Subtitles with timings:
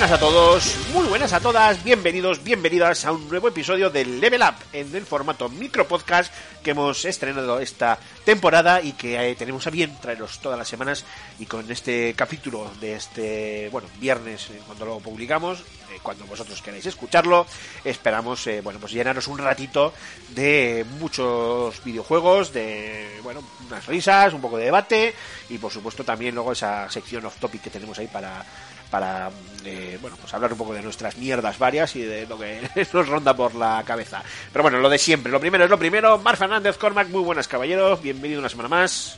[0.00, 4.40] buenas a todos, muy buenas a todas, bienvenidos, bienvenidas a un nuevo episodio de Level
[4.40, 6.32] Up en el formato micro podcast
[6.62, 11.04] que hemos estrenado esta temporada y que eh, tenemos a bien traeros todas las semanas
[11.38, 16.62] y con este capítulo de este, bueno, viernes eh, cuando lo publicamos, eh, cuando vosotros
[16.62, 17.46] queráis escucharlo,
[17.84, 19.92] esperamos, bueno, pues llenaros un ratito
[20.30, 25.14] de muchos videojuegos, de, bueno, unas risas, un poco de debate
[25.50, 28.42] y por supuesto también luego esa sección off topic que tenemos ahí para
[28.90, 29.30] para
[29.64, 32.60] eh, bueno pues hablar un poco de nuestras mierdas varias y de lo que
[32.92, 34.22] nos ronda por la cabeza.
[34.52, 36.18] Pero bueno, lo de siempre, lo primero es lo primero.
[36.18, 39.16] Mar Fernández, Cormac, muy buenas caballeros, bienvenido una semana más.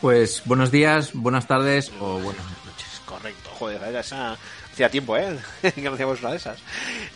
[0.00, 3.02] Pues buenos días, buenas tardes o buenas noches.
[3.04, 4.36] Correcto, joder, esa...
[4.72, 5.38] hacía tiempo, ¿eh?
[5.62, 6.58] que no hacíamos una de esas.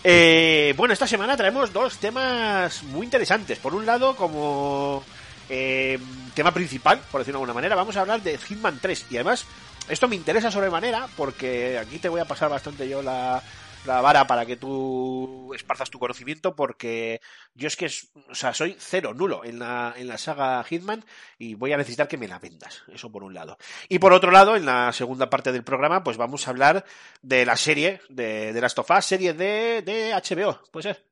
[0.04, 3.58] Eh, bueno, esta semana traemos dos temas muy interesantes.
[3.58, 5.02] Por un lado, como
[5.48, 5.98] eh,
[6.34, 9.46] tema principal, por decirlo de alguna manera, vamos a hablar de Hitman 3 y además
[9.88, 13.42] esto me interesa sobremanera porque aquí te voy a pasar bastante yo la,
[13.86, 17.20] la vara para que tú esparzas tu conocimiento porque
[17.54, 21.04] yo es que es, o sea, soy cero, nulo en la, en la saga Hitman
[21.38, 23.56] y voy a necesitar que me la vendas, eso por un lado.
[23.88, 26.84] Y por otro lado, en la segunda parte del programa, pues vamos a hablar
[27.22, 31.04] de la serie de, de Last of Us, serie de, de HBO, puede ser.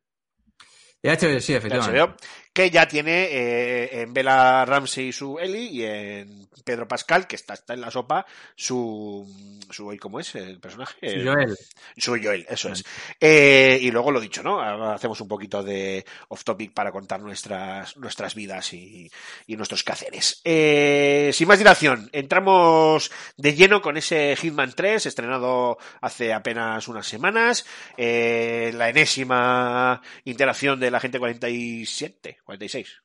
[1.02, 2.00] De HBO, sí, de efectivamente.
[2.00, 2.16] HBO,
[2.54, 7.54] que ya tiene eh, en Bella Ramsey su Ellie y en Pedro Pascal, que está,
[7.54, 9.28] está en la sopa, su,
[9.70, 10.96] su ¿cómo es el personaje?
[11.02, 11.58] Sí, Joel.
[11.96, 12.84] Su Joel, eso es.
[13.20, 14.60] Eh, y luego lo dicho, ¿no?
[14.60, 19.10] Ahora hacemos un poquito de off topic para contar nuestras, nuestras vidas y,
[19.48, 20.40] y nuestros quehaceres.
[20.44, 27.06] Eh, sin más dilación, entramos de lleno con ese Hitman 3, estrenado hace apenas unas
[27.06, 27.66] semanas.
[27.96, 33.02] Eh, la enésima interacción de la gente 47, 46.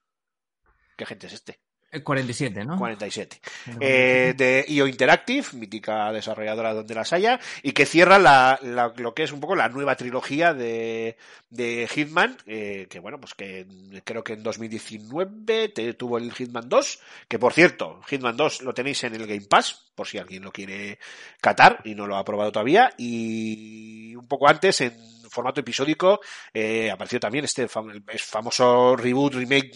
[0.97, 1.59] ¿Qué gente es este?
[1.91, 2.77] Eh, 47, ¿no?
[2.77, 3.41] 47.
[3.81, 9.15] Eh, de IO Interactive, mítica desarrolladora donde las haya, y que cierra la, la- lo
[9.15, 11.17] que es un poco la nueva trilogía de,
[11.49, 13.65] de Hitman, eh, que bueno, pues que
[14.03, 18.73] creo que en 2019 te- tuvo el Hitman 2, que por cierto, Hitman 2 lo
[18.75, 20.99] tenéis en el Game Pass, por si alguien lo quiere
[21.41, 24.93] catar y no lo ha probado todavía, y un poco antes en
[25.29, 26.19] formato episódico
[26.53, 29.71] eh, apareció también este fam- famoso reboot, remake,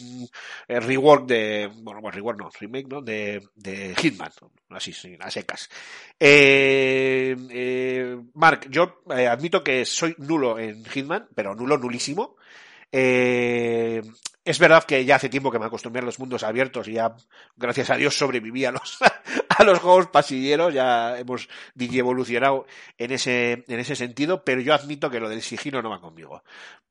[0.67, 3.01] eh, rework de, bueno, bueno, rework no, remake, ¿no?
[3.01, 4.31] De, de Hitman,
[4.69, 5.69] así, sí, a secas.
[6.19, 12.35] Eh, eh, Mark, yo eh, admito que soy nulo en Hitman, pero nulo, nulísimo.
[12.91, 14.01] Eh,
[14.45, 17.15] es verdad que ya hace tiempo que me acostumbré a los mundos abiertos y ya,
[17.55, 18.99] gracias a Dios, sobreviví a los,
[19.57, 22.65] a los juegos pasilleros, ya hemos evolucionado
[22.97, 26.43] en ese, en ese sentido, pero yo admito que lo del sigilo no va conmigo.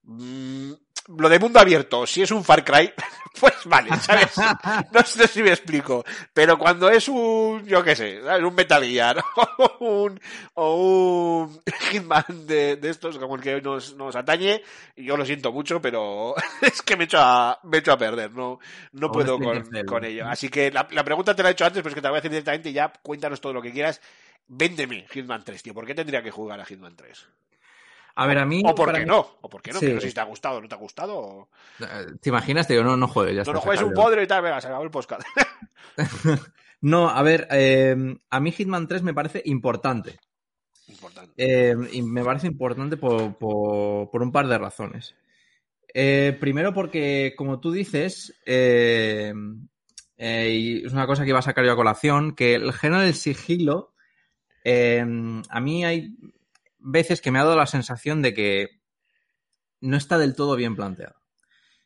[0.05, 0.73] Mm,
[1.09, 2.93] lo de mundo abierto, si es un Far Cry,
[3.41, 4.35] pues vale, ¿sabes?
[4.93, 8.45] No sé si me explico, pero cuando es un, yo qué sé, ¿sabes?
[8.45, 9.23] un Metal Gear
[9.59, 10.21] o un,
[10.55, 14.63] o un Hitman de, de estos como el que hoy nos, nos atañe,
[14.97, 18.59] yo lo siento mucho, pero es que me echo a, me echo a perder, no,
[18.93, 20.27] no O puedo un con, con ello.
[20.29, 22.11] Así que la, la pregunta te la he hecho antes, pero es que te la
[22.11, 24.01] voy a hacer directamente y ya cuéntanos todo lo que quieras.
[24.49, 25.75] Véndeme Hitman 3, tío.
[25.75, 27.27] ¿Por qué tendría que jugar a Hitman 3?
[28.15, 28.63] A ver, a mí.
[28.67, 29.87] O por para qué mí- no, o por qué no, Sí.
[29.87, 31.19] que no sé si te ha gustado o no te ha gustado.
[31.19, 31.49] O...
[31.81, 32.67] Eh, ¿Te imaginas?
[32.67, 33.35] Te digo, no, no juegues.
[33.37, 35.23] Ya No, no juegues un podre y tal, venga, se acabó el podcast.
[36.85, 37.95] No, a ver, eh,
[38.29, 40.19] a mí Hitman 3 me parece importante.
[40.89, 41.33] Importante.
[41.37, 45.15] Eh, y me parece importante por, por- por un par de razones.
[45.95, 48.51] Eh, primero porque, como tú dices, y
[50.87, 53.95] es una cosa que iba a sacar yo a colación, que el género del sigilo,
[54.65, 56.17] a mí hay
[56.83, 58.83] veces que me ha dado la sensación de que
[59.81, 61.17] no está del todo bien planteado.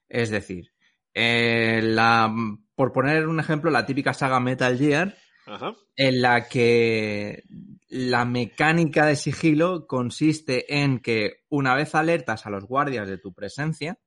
[0.08, 0.72] Es decir,
[1.14, 2.32] eh, la,
[2.74, 5.16] por poner un ejemplo, la típica saga Metal Gear,
[5.46, 5.74] Ajá.
[5.96, 7.44] en la que
[7.88, 13.32] la mecánica de sigilo consiste en que una vez alertas a los guardias de tu
[13.32, 13.98] presencia,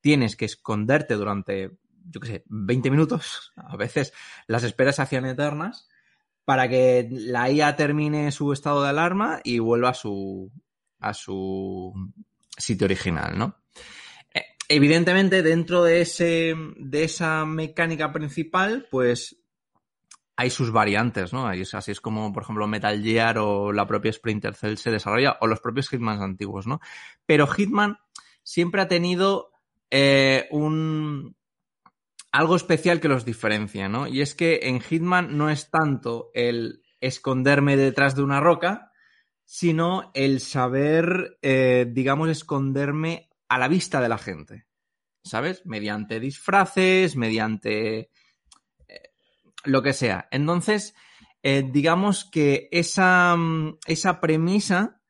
[0.00, 3.52] tienes que esconderte durante yo qué sé, 20 minutos.
[3.56, 4.12] A veces
[4.46, 5.88] las esperas se hacían eternas
[6.44, 10.50] para que la IA termine su estado de alarma y vuelva a su,
[11.00, 11.92] a su
[12.56, 13.56] sitio original, ¿no?
[14.32, 19.36] Eh, Evidentemente, dentro de, ese, de esa mecánica principal, pues
[20.36, 21.46] hay sus variantes, ¿no?
[21.46, 25.46] Así es como, por ejemplo, Metal Gear o la propia Splinter Cell se desarrolla, o
[25.46, 26.80] los propios Hitman antiguos, ¿no?
[27.24, 27.98] Pero Hitman
[28.42, 29.52] siempre ha tenido
[29.90, 31.36] eh, un
[32.34, 34.08] algo especial que los diferencia, ¿no?
[34.08, 38.90] Y es que en Hitman no es tanto el esconderme detrás de una roca,
[39.44, 44.66] sino el saber, eh, digamos, esconderme a la vista de la gente,
[45.22, 45.64] ¿sabes?
[45.64, 48.10] Mediante disfraces, mediante
[48.88, 49.12] eh,
[49.62, 50.26] lo que sea.
[50.32, 50.96] Entonces,
[51.40, 55.00] eh, digamos que esa, mm, esa premisa,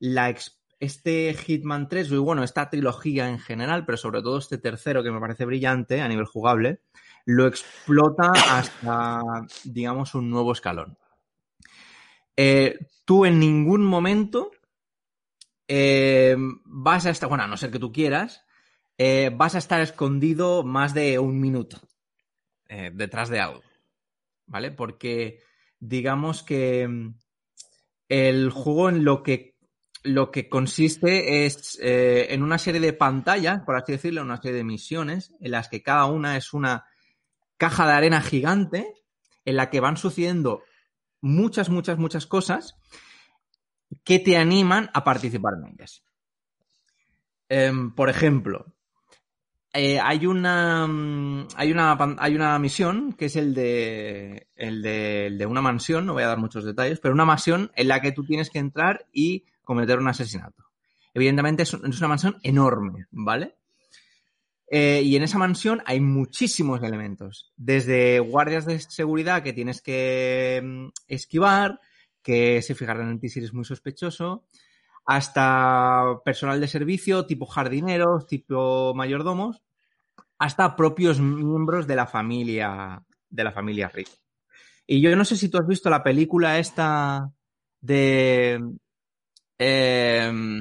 [0.00, 4.58] la ex- este Hitman 3, y bueno, esta trilogía en general, pero sobre todo este
[4.58, 6.80] tercero que me parece brillante a nivel jugable,
[7.24, 9.20] lo explota hasta,
[9.64, 10.98] digamos, un nuevo escalón.
[12.36, 14.50] Eh, tú en ningún momento
[15.68, 18.44] eh, vas a estar, bueno, a no ser que tú quieras,
[18.98, 21.80] eh, vas a estar escondido más de un minuto
[22.92, 23.62] detrás de algo,
[24.46, 24.72] ¿vale?
[24.72, 25.40] Porque
[25.78, 27.14] digamos que mm,
[28.08, 29.53] el juego en lo que,
[30.04, 34.58] lo que consiste es eh, en una serie de pantallas, por así decirlo, una serie
[34.58, 36.84] de misiones, en las que cada una es una
[37.56, 38.86] caja de arena gigante,
[39.46, 40.62] en la que van sucediendo
[41.22, 42.76] muchas, muchas, muchas cosas
[44.04, 46.04] que te animan a participar en ellas.
[47.48, 48.74] Em, por ejemplo,
[49.72, 55.26] eh, hay una mm, hay una hay una misión que es el de, el de
[55.26, 58.00] el de una mansión, no voy a dar muchos detalles, pero una mansión en la
[58.00, 60.64] que tú tienes que entrar y cometer un asesinato.
[61.12, 63.56] Evidentemente es, un- es una mansión enorme, ¿vale?
[64.70, 70.60] Eh, y en esa mansión hay muchísimos elementos, desde guardias de seguridad que tienes que
[70.64, 71.80] mm, esquivar,
[72.22, 74.44] que se fijarán en ti si eres muy sospechoso,
[75.04, 79.62] hasta personal de servicio, tipo jardineros, tipo mayordomos,
[80.38, 84.08] hasta propios miembros de la familia de la familia Rick.
[84.86, 87.30] Y yo no sé si tú has visto la película esta
[87.80, 88.60] de
[89.66, 90.60] em,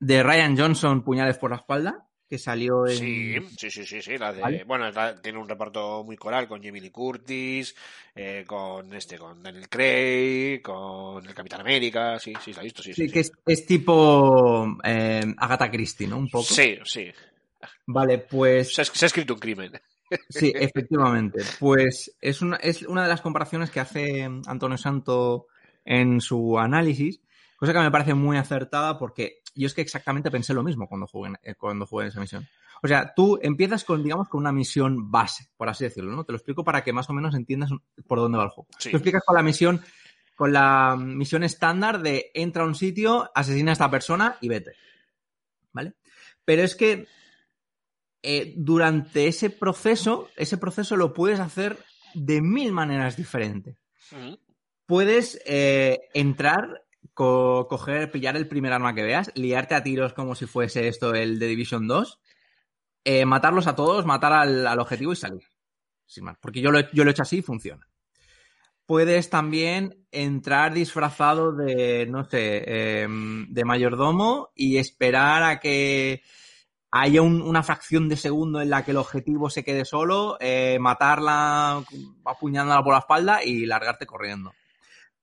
[0.00, 4.18] de Ryan Johnson, Puñales por la espalda, que salió en Sí, sí, sí, sí, sí,
[4.18, 4.64] la de, ¿Vale?
[4.64, 7.74] bueno, la- tiene un reparto muy coral con Jamie Lee Curtis,
[8.14, 12.82] eh, con este, con Daniel Craig, con el Capitán América, sí, sí, la he visto,
[12.82, 16.18] sí, sí, Sí, que es, es tipo eh, Agatha Christie, ¿no?
[16.18, 16.44] Un poco.
[16.44, 17.10] sí, sí.
[17.86, 19.72] Vale, pues Se ha, se ha escrito un crimen.
[20.28, 21.40] sí, efectivamente.
[21.60, 25.46] Pues es una, es una de las comparaciones que hace Antonio Santo
[25.84, 27.20] en su análisis,
[27.64, 31.06] cosa que me parece muy acertada porque yo es que exactamente pensé lo mismo cuando
[31.06, 32.46] jugué en, eh, cuando jugué en esa misión.
[32.82, 36.24] O sea, tú empiezas con, digamos, con una misión base, por así decirlo, ¿no?
[36.24, 37.70] Te lo explico para que más o menos entiendas
[38.06, 38.68] por dónde va el juego.
[38.78, 38.90] Sí.
[38.90, 39.80] Tú explicas con la misión,
[40.36, 44.72] con la misión estándar de entra a un sitio, asesina a esta persona y vete.
[45.72, 45.94] ¿Vale?
[46.44, 47.06] Pero es que
[48.26, 51.78] eh, durante ese proceso, ese proceso lo puedes hacer
[52.14, 53.76] de mil maneras diferentes.
[54.86, 56.83] Puedes eh, entrar,
[57.14, 61.14] co- coger, pillar el primer arma que veas, liarte a tiros como si fuese esto
[61.14, 62.20] el de Division 2,
[63.04, 65.44] eh, matarlos a todos, matar al, al objetivo y salir.
[66.06, 66.36] Sin más.
[66.40, 67.88] Porque yo lo, yo lo he hecho así y funciona.
[68.86, 76.22] Puedes también entrar disfrazado de, no sé, em, de mayordomo y esperar a que
[76.92, 80.78] haya un- una fracción de segundo en la que el objetivo se quede solo, eh,
[80.80, 81.82] matarla
[82.26, 84.52] apuñándola por la espalda y largarte corriendo.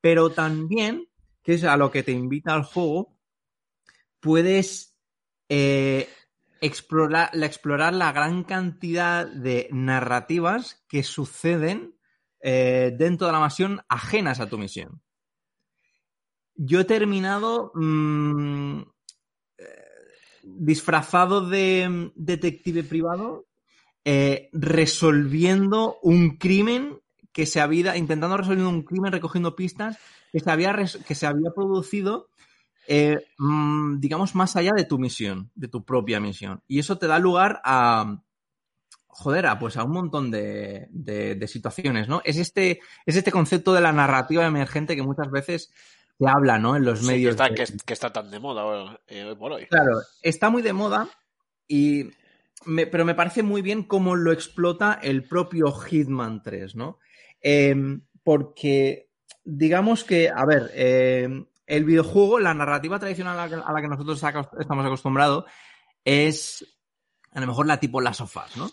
[0.02, 1.08] Pero también,
[1.44, 3.18] que es a lo que te invita al juego,
[4.20, 4.96] puedes
[5.50, 6.08] eh,
[6.62, 11.96] explorar, la- explorar la gran cantidad de narrativas que suceden
[12.42, 15.02] eh, dentro de la misión ajenas a tu misión.
[16.56, 18.82] Yo he terminado mm,
[19.58, 19.66] eh,
[20.44, 23.48] disfrazado de mm, detective privado
[24.52, 27.00] resolviendo un crimen
[27.32, 29.98] que se había, intentando resolver un crimen, recogiendo pistas
[30.32, 30.76] que se había,
[31.08, 32.30] que se había producido,
[32.88, 36.62] eh, mm, digamos, más allá de tu misión, de tu propia misión.
[36.68, 38.22] Y eso te da lugar a,
[39.08, 42.22] joder, a, pues a un montón de, de- de situaciones, ¿no?
[42.26, 45.72] Es este, es este concepto de la narrativa emergente que muchas veces
[46.18, 46.76] se habla, ¿no?
[46.76, 47.32] En los Sí, que, medios.
[47.32, 49.66] está, de- que, que está tan de moda ahora, eh, hoy por hoy.
[49.68, 51.10] Claro, está muy de moda
[51.68, 52.10] y
[52.66, 57.00] me- pero me parece muy bien cómo lo explota el propio Hitman 3, ¿no?
[57.42, 59.10] Em, porque
[59.44, 64.22] digamos que, a ver, em, el videojuego, la narrativa tradicional a la que, nosotros
[64.60, 65.46] estamos acostumbrados
[66.04, 66.66] es
[67.32, 68.70] a lo mejor la tipo las sofás, ¿no?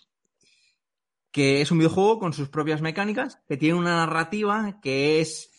[1.30, 5.50] que es un videojuego con sus propias mecánicas, que tiene una narrativa que es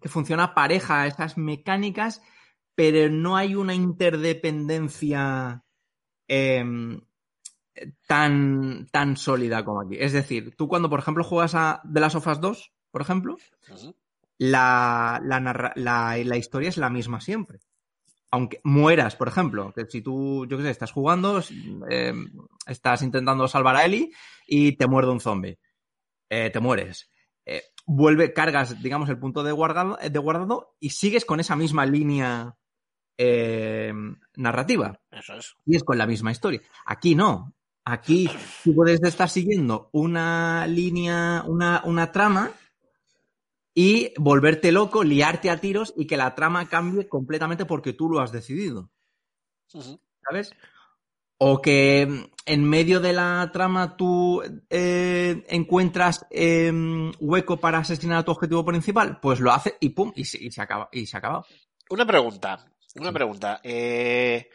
[0.00, 2.22] que funciona pareja a esas mecánicas,
[2.74, 5.64] pero no hay una interdependencia
[6.28, 7.00] em,
[8.06, 9.96] tan, tan sólida como aquí.
[9.98, 13.36] Es decir, tú cuando, por ejemplo, juegas a The Last of Us 2, por ejemplo.
[14.38, 17.58] La, la, narra- la- la historia es la misma siempre.
[18.30, 21.42] Aunque mueras, por ejemplo, que si tú, yo qué sé, estás jugando,
[21.88, 22.12] eh,
[22.66, 24.10] estás intentando salvar a Ellie
[24.46, 25.58] y te muerde un zombie.
[26.28, 27.10] Eh, te mueres.
[27.46, 31.86] Eh, vuelve, cargas, digamos, el punto de guardado, de guardado y sigues con esa misma
[31.86, 32.54] línea
[33.16, 33.92] eh,
[34.36, 35.54] narrativa Eso es.
[35.66, 36.60] y es con la misma historia.
[36.86, 37.54] Aquí no.
[37.84, 38.28] Aquí
[38.62, 42.50] tú puedes estar siguiendo una línea, una, una trama
[43.80, 48.18] y volverte loco, liarte a tiros y que la trama cambie completamente porque tú lo
[48.18, 48.90] has decidido.
[49.68, 50.52] ¿Sabes?
[51.38, 56.72] O que mm, en medio de la trama tú eh, encuentras eh,
[57.20, 60.50] hueco para asesinar a tu objetivo principal, pues lo hace y pum, y se, y
[60.50, 60.88] se acaba.
[60.90, 61.46] Y se acaba.
[61.88, 62.66] Una pregunta,
[62.96, 63.60] una pregunta.
[63.62, 64.50] Eh,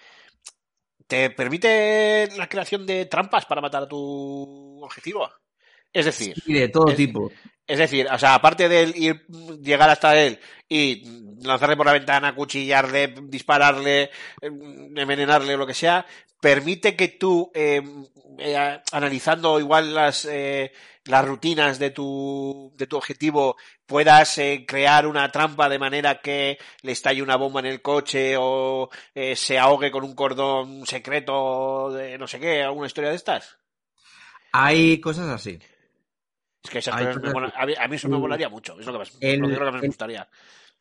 [1.08, 5.30] ¿Te permite la creación de trampas para matar a tu objetivo?
[5.94, 7.32] Es decir, Y de todo Es- tipo.
[7.68, 9.26] es decir, o sea, aparte de él ir,
[9.62, 11.04] llegar hasta él y
[11.44, 14.10] lanzarle por la ventana, cuchillarle, dispararle, eh,
[14.42, 16.06] envenenarle o lo que sea,
[16.42, 17.82] permite que tú, eh,
[18.40, 20.72] eh, analizando igual las, eh,
[21.06, 26.58] las rutinas de tu, de tu objetivo, puedas eh, crear una trampa de manera que
[26.82, 31.92] le estalle una bomba en el coche o eh, se ahogue con un cordón secreto
[31.92, 33.58] de no sé qué, alguna historia de estas.
[34.52, 35.60] Hay cosas así.
[36.64, 38.50] Es que esas Hay cosas me cosas mola- a, mí, a mí eso me molaría
[38.50, 40.28] mucho, es lo que, más, el- lo que creo que más me gustaría.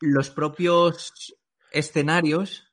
[0.01, 1.35] los propios
[1.71, 2.71] escenarios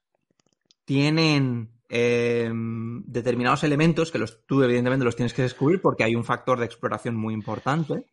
[0.85, 6.25] tienen eh, determinados elementos que los, tú evidentemente los tienes que descubrir porque hay un
[6.25, 8.05] factor de exploración muy importante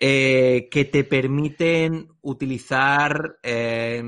[0.00, 4.02] eh, que te permiten utilizar, eh,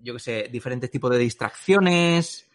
[0.00, 2.48] yo qué sé, diferentes tipos de distracciones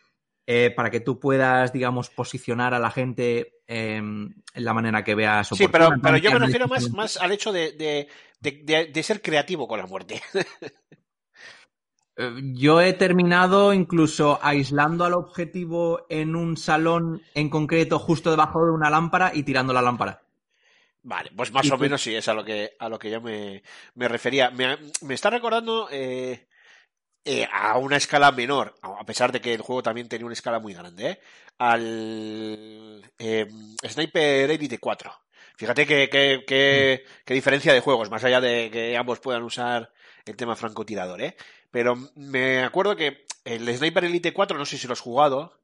[0.46, 5.14] eh, para que tú puedas, digamos, posicionar a la gente eh, en la manera que
[5.16, 7.72] veas Sí, pero, pero yo me refiero más, más al hecho de,
[8.42, 10.22] de, de, ser creativo con la muerte.
[12.18, 18.66] Eh, Yo he terminado incluso aislando al objetivo en un salón en concreto justo debajo
[18.66, 20.22] de una lámpara y tirando la lámpara.
[21.02, 23.10] Vale, pues más Y o tú- menos sí, es a lo que, a lo que
[23.10, 23.64] yo me,
[23.96, 24.52] me refería.
[24.52, 26.49] Me, me está recordando eh,
[27.26, 30.60] eh, a una escala menor, a pesar de que el juego también tenía una escala
[30.60, 31.20] muy grande, ¿eh?
[31.58, 33.48] al eh,
[33.88, 35.12] Sniper Elite 4.
[35.58, 39.92] Fíjate qué que, que, qué diferencia de juegos, más allá de que ambos puedan usar
[40.26, 41.36] el tema francotirador, ¿eh?
[41.70, 45.60] Pero me acuerdo que el Sniper Elite 4, no sé si lo has jugado,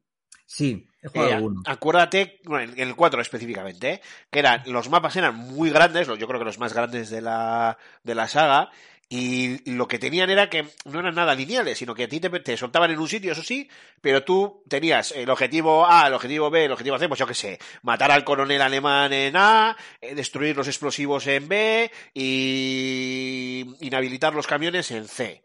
[0.48, 1.62] Sí, he jugado eh, alguno.
[1.66, 4.02] acuérdate, bueno, en el 4 específicamente, ¿eh?
[4.30, 7.78] que eran, los mapas eran muy grandes, yo creo que los más grandes de la,
[8.04, 8.70] de la saga,
[9.08, 12.58] y lo que tenían era que no eran nada lineales, sino que a ti te,
[12.58, 13.70] soltaban en un sitio, eso sí,
[14.02, 17.36] pero tú tenías el objetivo A, el objetivo B, el objetivo C, pues yo qué
[17.36, 24.34] sé, matar al coronel alemán en A, eh, destruir los explosivos en B y inhabilitar
[24.34, 25.44] los camiones en C.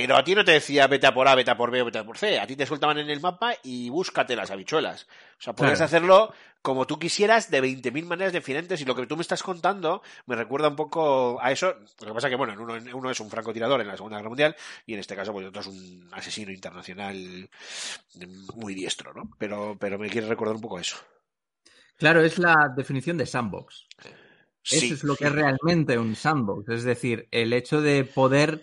[0.00, 1.84] Pero a ti no te decía vete a por A, vete a por B o
[1.86, 2.38] vete a por C.
[2.38, 5.08] A ti te soltaban en el mapa y búscate las habichuelas.
[5.38, 5.84] O sea, puedes Claro.
[5.86, 10.02] hacerlo como tú quisieras de 20.000 maneras diferentes y lo que tú me estás contando
[10.26, 11.74] me recuerda un poco a eso.
[12.00, 14.56] Lo que pasa que, bueno, en uno, es un francotirador en la Segunda Guerra Mundial
[14.86, 17.48] y en este caso, pues otro es un asesino internacional
[18.54, 19.30] muy diestro, ¿no?
[19.38, 20.96] Pero, pero me quiere recordar un poco eso.
[21.96, 23.86] Claro, es la definición de sandbox.
[24.62, 24.76] Sí.
[24.86, 26.68] Eso es lo que es realmente un sandbox.
[26.68, 28.62] Es decir, el hecho de poder,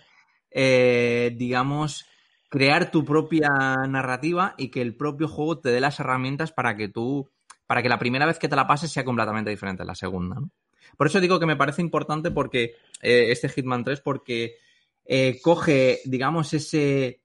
[0.58, 2.06] eh, digamos,
[2.48, 3.50] crear tu propia
[3.90, 7.30] narrativa y que el propio juego te dé las herramientas para que tú,
[7.68, 10.40] para que la primera vez que te la pases sea completamente diferente a la segunda.
[10.40, 10.50] ¿no?
[10.96, 14.56] Por eso digo que me parece importante porque eh, este Hitman 3, porque
[15.04, 17.20] eh, coge, digamos, ese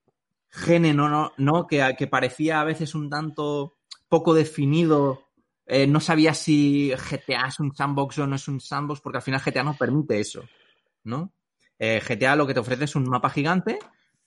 [0.49, 1.33] género, ¿no?
[1.37, 1.69] ¿no?
[1.69, 3.77] Que, que parecía a veces un tanto
[4.09, 5.27] poco definido
[5.87, 9.41] no sabía si GTA es un sandbox o no es un sandbox, porque al final
[9.41, 10.43] GTA no permite eso,
[11.05, 11.33] ¿no?
[11.81, 13.79] Eh, GTA lo que te ofrece es un mapa gigante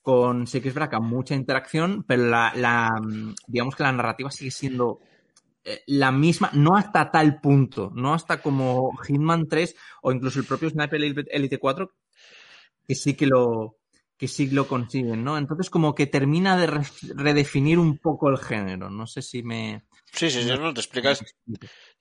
[0.02, 2.90] con, sí que es verdad que mucha interacción, pero la, la,
[3.46, 5.00] digamos que la narrativa sigue siendo
[5.64, 10.44] eh, la misma, no hasta tal punto, no hasta como Hitman 3 o incluso el
[10.44, 11.90] propio Sniper Elite 4,
[12.86, 13.78] que sí que lo,
[14.18, 15.38] que sí lo consiguen, ¿no?
[15.38, 16.82] Entonces como que termina de re
[17.14, 19.84] redefinir un poco el género, no sé si me...
[20.12, 21.24] Sí, sí, sí, no, te explicas,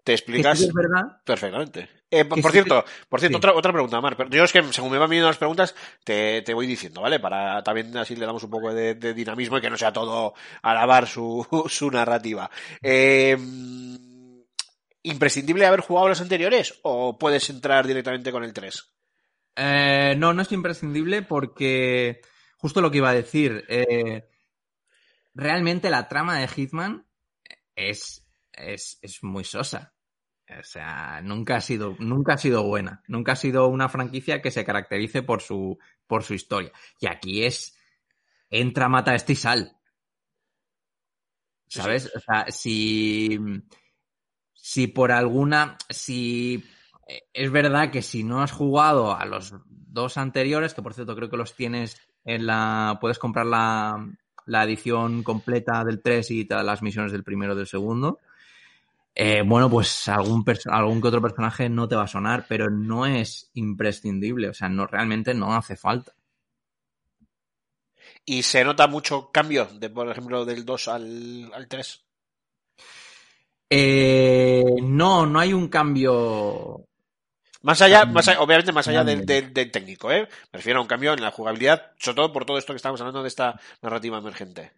[0.04, 1.90] te explicas sí que es verdad perfectamente.
[2.12, 3.40] Eh, por cierto, por cierto, sí.
[3.40, 4.16] otra, otra pregunta, Mar.
[4.16, 7.20] Pero yo es que según me van viniendo las preguntas, te, te voy diciendo, ¿vale?
[7.20, 10.34] Para también así le damos un poco de, de dinamismo y que no sea todo
[10.62, 12.52] alabar su, su narrativa.
[12.84, 13.36] Eh,
[15.04, 18.94] imprescindible haber jugado los anteriores o puedes entrar directamente con el 3?
[19.56, 22.22] Eh, no, no es imprescindible porque
[22.58, 23.66] justo lo que iba a decir.
[23.68, 24.28] eh,
[25.34, 27.06] realmente la trama de Hitman
[27.76, 29.93] es, es, es muy sosa.
[30.60, 33.04] O sea, nunca ha sido, nunca ha sido buena.
[33.08, 36.72] Nunca ha sido una franquicia que se caracterice por su, por su historia.
[37.00, 37.78] Y aquí es
[38.50, 39.78] entra, mata este y sal.
[41.68, 42.12] ¿Sabes?
[42.16, 43.40] O sea, si,
[44.54, 46.64] si por alguna, si
[47.34, 51.30] es verdad que si no has jugado a los dos anteriores, que por cierto creo
[51.30, 54.08] que los tienes en la, puedes comprar la,
[54.46, 58.20] la edición completa del 3 y todas las misiones del primero y del segundo.
[59.16, 63.50] Eh, bueno, pues algún, que otro personaje no te va a sonar, pero no es
[63.54, 64.50] imprescindible.
[64.50, 66.14] O sea, no, realmente no hace falta.
[68.26, 72.04] ¿Y se nota mucho cambio, de, por ejemplo, del 2 al, al 3?
[73.70, 76.86] Eh, no, no hay un cambio.
[77.62, 80.28] Más allá, más allá- obviamente más allá del- del técnico, ¿eh?
[80.52, 83.00] Me refiero a un cambio en la jugabilidad, sobre todo por todo esto que estamos
[83.00, 84.72] hablando de esta narrativa emergente.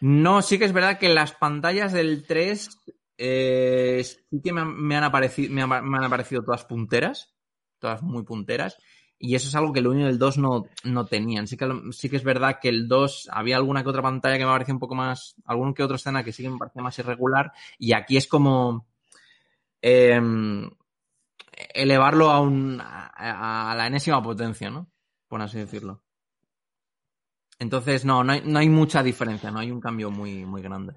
[0.00, 2.70] No, sí que es verdad que las pantallas del 3
[3.18, 7.34] eh, sí que me han, aparecido, me han, me han aparecido todas punteras,
[7.78, 8.78] todas muy punteras,
[9.18, 11.46] y eso es algo que el 1 y el 2 no, no tenían.
[11.46, 14.44] Sí que, sí que es verdad que el 2 había alguna que otra pantalla que
[14.44, 16.98] me parecía un poco más, algún que otra escena que sí que me parecía más
[16.98, 18.86] irregular, y aquí es como
[19.80, 20.70] em,
[21.74, 24.90] elevarlo a, un, a, a la enésima potencia, ¿no?
[25.28, 26.02] Por así decirlo.
[27.58, 30.94] Entonces, no, no hay, no hay mucha diferencia, no hay un cambio muy, muy grande.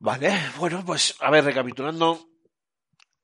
[0.00, 2.26] Vale, bueno, pues a ver, recapitulando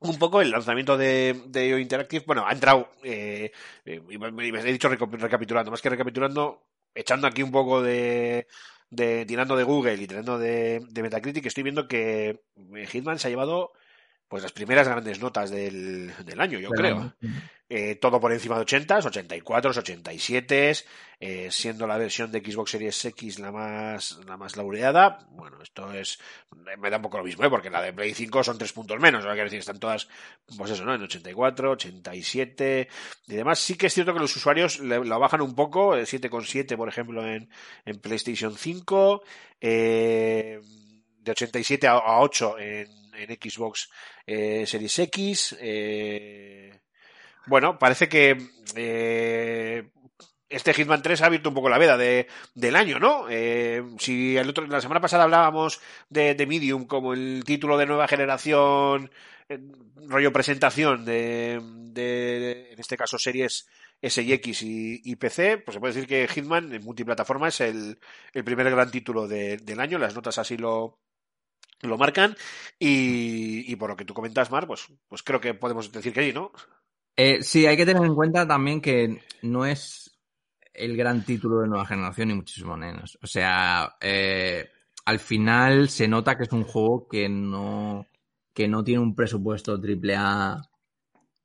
[0.00, 3.50] un poco el lanzamiento de, de IO Interactive, bueno, ha entrado, eh,
[3.84, 8.46] eh, he dicho recapitulando, más que recapitulando, echando aquí un poco de,
[8.90, 12.42] de tirando de Google y tirando de, de Metacritic, estoy viendo que
[12.74, 13.72] eh, Hitman se ha llevado
[14.28, 17.14] pues las primeras grandes notas del, del año, yo creo.
[17.68, 20.74] Eh, todo por encima de 80, 84, 87,
[21.18, 25.26] eh, siendo la versión de Xbox Series X la más, la más laureada.
[25.30, 26.20] Bueno, esto es,
[26.78, 27.50] me da un poco lo mismo, ¿eh?
[27.50, 30.08] porque la de Play 5 son tres puntos menos, quiero decir, están todas,
[30.56, 30.94] pues eso, ¿no?
[30.94, 32.88] En 84, 87
[33.26, 33.58] y demás.
[33.58, 37.26] Sí que es cierto que los usuarios lo bajan un poco, eh, 7,7 por ejemplo
[37.26, 37.48] en,
[37.84, 39.22] en PlayStation 5,
[39.60, 40.60] eh,
[41.18, 43.90] de 87 a, a 8 en, en Xbox
[44.26, 46.80] eh, Series X, eh,
[47.46, 48.36] bueno, parece que
[48.74, 49.88] eh,
[50.48, 53.26] este Hitman 3 ha abierto un poco la veda de, del año, ¿no?
[53.98, 59.10] Si la semana pasada hablábamos de, Medium como el título de nueva generación,
[60.08, 61.54] rollo presentación de,
[62.72, 63.66] en este caso, series
[64.02, 67.98] S y X y, PC, pues se puede decir que Hitman en multiplataforma es el,
[68.32, 70.98] el primer gran título de- del año, las notas así lo,
[71.82, 72.36] lo marcan
[72.78, 76.24] y, y por lo que tú comentas, Mar, pues, pues creo que podemos decir que
[76.24, 76.52] sí, ¿no?
[77.16, 80.18] Eh, sí, hay que tener en cuenta también que no es
[80.74, 83.18] el gran título de nueva generación, ni muchísimo menos.
[83.22, 84.68] O sea, eh,
[85.06, 88.06] al final se nota que es un juego que no,
[88.52, 90.58] que no tiene un presupuesto triple A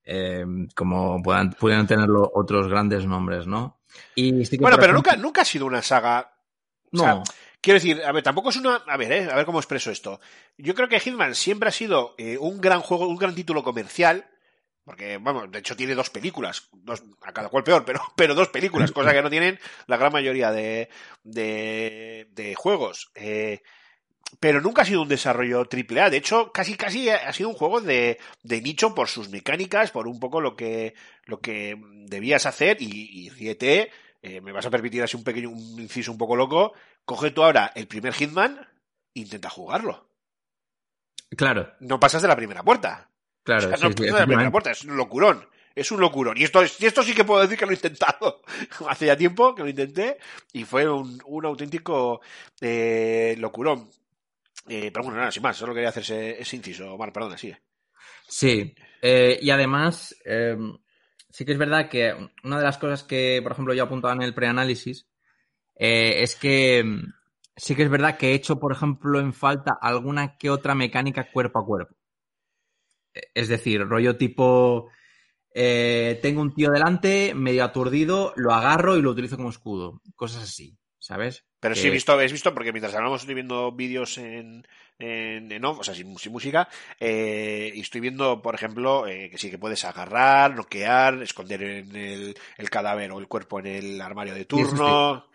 [0.03, 0.43] eh,
[0.75, 3.79] como puedan, pueden tenerlo otros grandes nombres, ¿no?
[4.15, 6.33] Y sí que, Bueno, pero ejemplo- nunca, nunca ha sido una saga.
[6.85, 7.23] o No, sea,
[7.61, 8.75] quiero decir, a ver, tampoco es una.
[8.87, 10.19] A ver, eh, a ver cómo expreso esto.
[10.57, 14.27] Yo creo que Hitman siempre ha sido eh, un gran juego, un gran título comercial.
[14.83, 18.49] Porque, vamos, de hecho tiene dos películas, dos, a cada cual peor, pero, pero dos
[18.49, 20.89] películas, cosa que no tienen la gran mayoría de,
[21.23, 23.11] de, de juegos.
[23.15, 23.61] Eh,
[24.39, 26.09] pero nunca ha sido un desarrollo triple A.
[26.09, 30.07] De hecho, casi casi ha sido un juego de, de nicho por sus mecánicas, por
[30.07, 30.95] un poco lo que,
[31.25, 32.81] lo que debías hacer.
[32.81, 33.91] Y, y fíjate,
[34.21, 36.73] eh, me vas a permitir así un pequeño un inciso un poco loco.
[37.05, 38.59] Coge tú ahora el primer Hitman
[39.13, 40.09] e intenta jugarlo.
[41.35, 43.09] claro, No pasas de la primera puerta.
[43.43, 43.65] claro.
[43.65, 45.47] O sea, sí, no sí, pasas de la primera puerta, es un locurón.
[45.73, 46.37] Es un locurón.
[46.37, 48.41] Y esto, es- y esto sí que puedo decir que lo he intentado.
[48.89, 50.17] Hace ya tiempo que lo intenté
[50.51, 52.19] y fue un, un auténtico
[52.59, 53.89] eh, locurón.
[54.67, 56.97] Eh, pero bueno, nada, sin más, solo quería hacerse ese inciso.
[56.97, 57.61] Mar, perdona, sigue.
[58.27, 60.55] Sí, eh, y además, eh,
[61.31, 62.13] sí que es verdad que
[62.43, 65.07] una de las cosas que, por ejemplo, yo apuntaba en el preanálisis
[65.75, 67.13] eh, es que mm,
[67.57, 71.31] sí que es verdad que he hecho, por ejemplo, en falta alguna que otra mecánica
[71.31, 71.95] cuerpo a cuerpo.
[73.13, 74.89] Eh, Es decir, rollo tipo,
[75.53, 80.01] eh, tengo un tío delante, medio aturdido, lo agarro y lo utilizo como escudo.
[80.15, 81.45] Cosas así, ¿sabes?
[81.61, 84.67] Pero sí he visto, he visto, porque mientras hablamos estoy viendo vídeos en,
[84.99, 86.67] en, en o sea, sin, sin música,
[86.99, 91.95] eh, y estoy viendo, por ejemplo, eh, que sí que puedes agarrar, noquear, esconder en
[91.95, 95.27] el, el cadáver o el cuerpo en el armario de turno.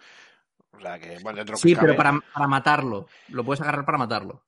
[0.72, 3.06] O sea, que, bueno, dentro que Sí, pero para, para matarlo.
[3.28, 4.42] Lo puedes agarrar para matarlo.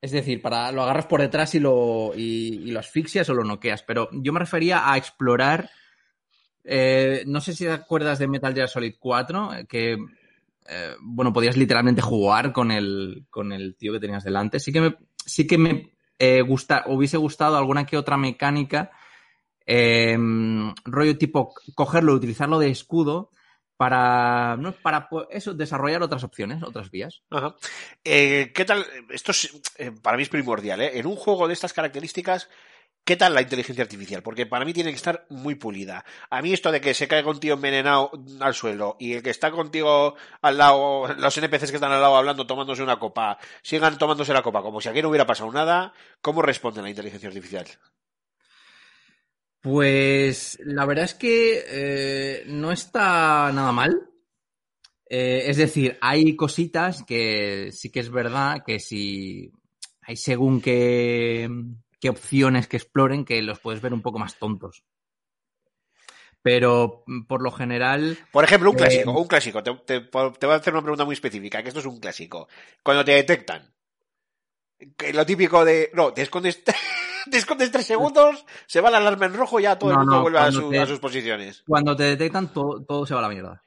[0.00, 3.44] Es decir, para lo agarras por detrás y lo, y, y lo asfixias o lo
[3.44, 3.82] noqueas.
[3.82, 5.70] Pero yo me refería a explorar.
[6.64, 9.96] eh, no sé si te acuerdas de Metal Gear Solid 4, eh, que
[10.68, 14.60] eh, bueno, podías literalmente jugar con el, con el tío que tenías delante.
[14.60, 18.90] Sí que me, sí que me eh, gusta, hubiese gustado alguna que otra mecánica,
[19.66, 20.16] eh,
[20.84, 23.30] rollo tipo cogerlo, utilizarlo de escudo
[23.76, 24.72] para, ¿no?
[24.72, 27.22] para pues, eso, desarrollar otras opciones, otras vías.
[27.30, 27.56] Ajá.
[28.04, 28.86] Eh, ¿Qué tal?
[29.10, 30.80] Esto es, eh, para mí es primordial.
[30.80, 32.48] En un juego de estas características,
[33.04, 34.22] ¿qué tal la inteligencia artificial?
[34.22, 36.04] Porque para mí tiene que estar muy pulida.
[36.30, 38.10] A mí esto de que se caiga un tío envenenado
[38.40, 42.16] al suelo y el que está contigo al lado, los NPCs que están al lado
[42.16, 45.92] hablando, tomándose una copa, sigan tomándose la copa como si aquí no hubiera pasado nada,
[46.20, 47.66] ¿cómo responde la inteligencia artificial?
[49.60, 54.08] Pues la verdad es que eh, no está nada mal.
[55.08, 59.52] Eh, es decir, hay cositas que sí que es verdad que si
[60.00, 61.48] hay según qué,
[62.02, 64.82] qué opciones que exploren que los puedes ver un poco más tontos.
[66.42, 69.62] Pero mm, por lo general, Por ejemplo, un Eh, clásico, un clásico.
[69.62, 72.48] Te, te- te voy a hacer una pregunta muy específica, que esto es un clásico.
[72.82, 73.72] Cuando te detectan,
[74.96, 76.64] que lo típico de, no, te escondes,
[77.30, 80.16] te escondes tres segundos, se va la alarma en rojo y ya todo el mundo
[80.16, 81.62] no, vuelve a, cuando su- te- a sus posiciones.
[81.64, 83.62] cuando te detectan todo, todo se va a la mierda.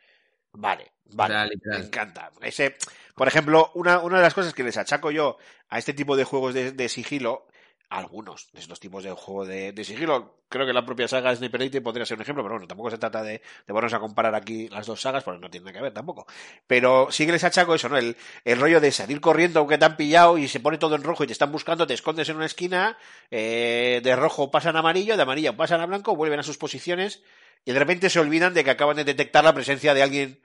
[0.51, 1.33] Vale, vale.
[1.35, 2.31] sea, me encanta.
[2.41, 2.75] Ese,
[3.15, 5.37] por ejemplo, una, una de las cosas que les achaco yo
[5.69, 7.47] a este tipo de juegos de, de sigilo,
[7.89, 11.61] algunos de estos tipos de juegos de, de sigilo, creo que la propia saga Sniper
[11.61, 14.35] Elite podría ser un ejemplo, pero bueno, tampoco se trata de, de ponernos a comparar
[14.35, 16.25] aquí las dos sagas, porque no tiene que ver tampoco.
[16.67, 17.97] Pero sí que les achaco eso, ¿no?
[17.97, 21.03] El, el rollo de salir corriendo aunque te han pillado y se pone todo en
[21.03, 22.97] rojo y te están buscando, te escondes en una esquina,
[23.31, 27.23] eh, de rojo pasan a amarillo, de amarillo pasan a blanco, vuelven a sus posiciones
[27.65, 30.39] y de repente se olvidan de que acaban de detectar la presencia de alguien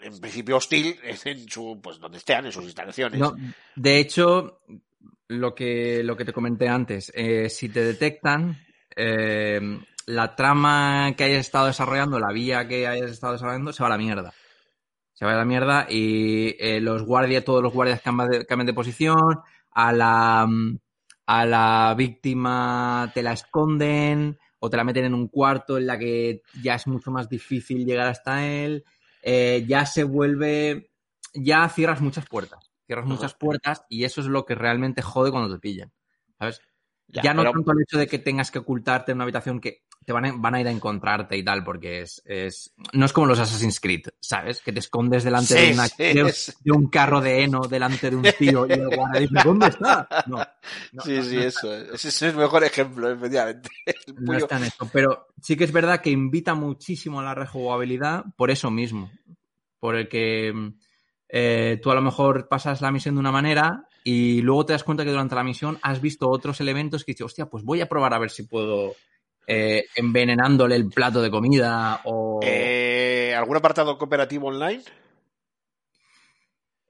[0.00, 3.20] en principio hostil en su pues donde estén en sus instalaciones
[3.76, 4.60] de hecho,
[5.32, 8.58] lo que, lo que te comenté antes, eh, si te detectan,
[8.94, 9.60] eh,
[10.06, 13.90] la trama que hayas estado desarrollando, la vía que hayas estado desarrollando, se va a
[13.90, 14.32] la mierda.
[15.12, 19.40] Se va a la mierda y eh, los guardias, todos los guardias cambian de, posición,
[19.70, 20.48] a la,
[21.26, 25.98] a la víctima te la esconden o te la meten en un cuarto en la
[25.98, 28.84] que ya es mucho más difícil llegar hasta él,
[29.22, 30.90] ya se vuelve,
[31.34, 33.14] ya cierras muchas puertas, cierras Ajá.
[33.14, 35.92] muchas puertas y eso es lo que realmente jode cuando te pillan,
[36.38, 36.60] ¿sabes?
[37.08, 39.82] Ya, no pero- tanto el hecho de que tengas que ocultarte en una habitación que
[40.04, 43.12] te van a, van a ir a encontrarte y tal, porque es, es- no es
[43.12, 44.60] como los Assassin's Creed, ¿sabes?
[44.62, 48.08] Que te escondes delante Sí, de, una- sí, de, de un carro de heno, delante
[48.10, 50.08] de un tío y el guardia dice, ¿dónde está?
[50.26, 50.38] No,
[50.92, 53.68] no, sí no, sí no eso ese es el mejor ejemplo efectivamente
[54.18, 54.88] no está en esto.
[54.92, 59.10] Pero sí que es verdad que invita muchísimo a la rejugabilidad por eso mismo.
[59.78, 60.72] Por el que
[61.34, 64.84] eh, tú a lo mejor pasas la misión de una manera y luego te das
[64.84, 67.88] cuenta que durante la misión has visto otros elementos que dices, hostia, pues voy a
[67.88, 68.94] probar a ver si puedo
[69.46, 72.40] eh, envenenándole el plato de comida o...
[72.42, 74.82] Eh, algún apartado cooperativo online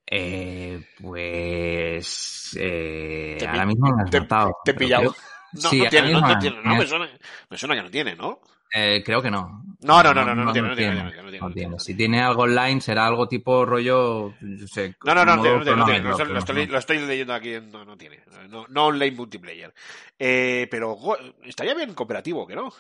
[0.07, 2.57] Eh, pues...
[2.61, 4.57] eh, ahora mismo me has te- matado.
[4.65, 5.03] te he pillado.
[5.13, 5.17] creo-
[5.55, 7.09] no, Sí, no tiene no, tiene no me- me suena
[7.51, 8.41] me suena que no tiene no
[8.75, 9.63] Eh, creo que no.
[9.81, 10.95] No, no, no, no, no, no tiene, no tiene,
[11.41, 11.79] no no.
[11.79, 15.77] Si tiene algo online será algo tipo rollo, yo sé, no no no, no tiene,
[15.77, 16.01] no tiene.
[16.03, 16.73] Lo, estoy- pero lo estoy, no.
[16.73, 19.75] lo estoy leyendo aquí no, no tiene no, no online multiplayer
[20.19, 20.97] eh, pero
[21.45, 22.73] estaría bien cooperativo que no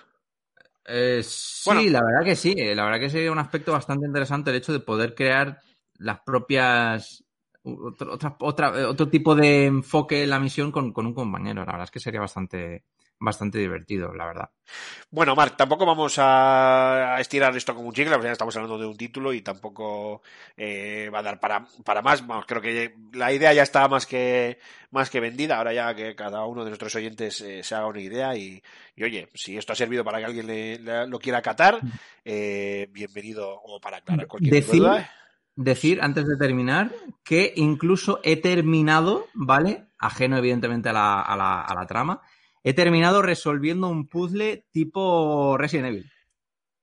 [0.84, 1.82] Eh, sí, Bueno.
[1.90, 2.54] la verdad que sí.
[2.56, 5.58] eh, La verdad que sería un aspecto bastante interesante el hecho de poder crear
[5.98, 7.24] las propias
[7.64, 11.60] otro, otra- otra- eh, otro tipo de enfoque en la misión con, con un compañero.
[11.64, 12.82] La verdad es que sería bastante,
[13.24, 14.50] bastante divertido, la verdad.
[15.10, 18.86] Bueno, Marc, tampoco vamos a estirar esto como un chicle, porque ya estamos hablando de
[18.86, 20.22] un título y tampoco
[20.56, 22.26] eh, va a dar para, para más.
[22.26, 24.58] Vamos, creo que la idea ya está más que,
[24.90, 25.58] más que vendida.
[25.58, 28.62] Ahora ya que cada uno de nuestros oyentes eh, se haga una idea y,
[28.96, 31.80] y, oye, si esto ha servido para que alguien le- le- lo quiera catar,
[32.24, 35.10] eh, bienvenido o para aclarar cualquier Decir- duda.
[35.54, 36.90] Decir, antes de terminar,
[37.22, 39.84] que incluso he terminado, ¿vale?
[39.98, 42.22] Ajeno, evidentemente, a la, a la, a la trama.
[42.62, 46.12] He terminado resolviendo un puzzle tipo Resident Evil,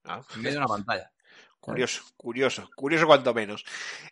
[0.04, 1.12] Ah, en medio de una pantalla.
[1.60, 3.64] Curioso, curioso, curioso cuanto menos.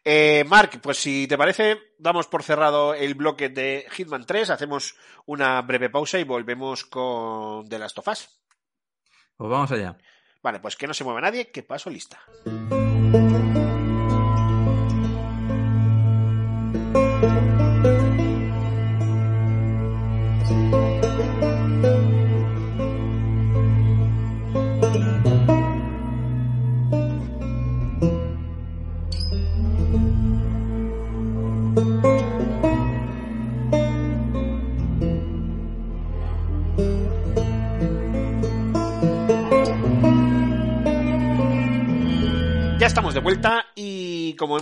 [0.04, 4.94] Eh, Marc, pues si te parece, damos por cerrado el bloque de Hitman 3, hacemos
[5.24, 8.40] una breve pausa y volvemos con The Last of Us.
[9.37, 9.96] Pues vamos allá.
[10.42, 12.20] Vale, pues que no se mueva nadie, que paso lista.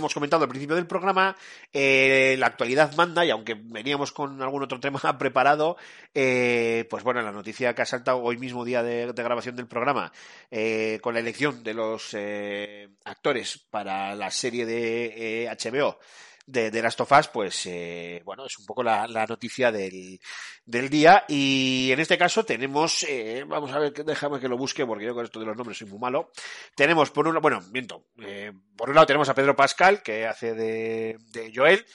[0.07, 1.35] Hemos comentado al principio del programa,
[1.73, 5.75] eh, la actualidad manda y aunque veníamos con algún otro tema preparado,
[6.13, 10.13] eh, pues bueno, la noticia que ha saltado hoy mismo día de, grabación del programa,
[10.49, 12.15] eh, con la elección de los
[13.03, 15.99] actores para la serie de HBO
[16.47, 20.19] de, de Last of pues eh, bueno, es un poco la, la noticia del,
[20.65, 24.85] del día y en este caso tenemos, eh, vamos a ver, déjame que lo busque
[24.85, 26.31] porque yo con esto de los nombres soy muy malo.
[26.73, 30.53] Tenemos por un bueno, miento, eh, por un lado tenemos a Pedro Pascal que hace
[30.53, 31.85] de, de Joel.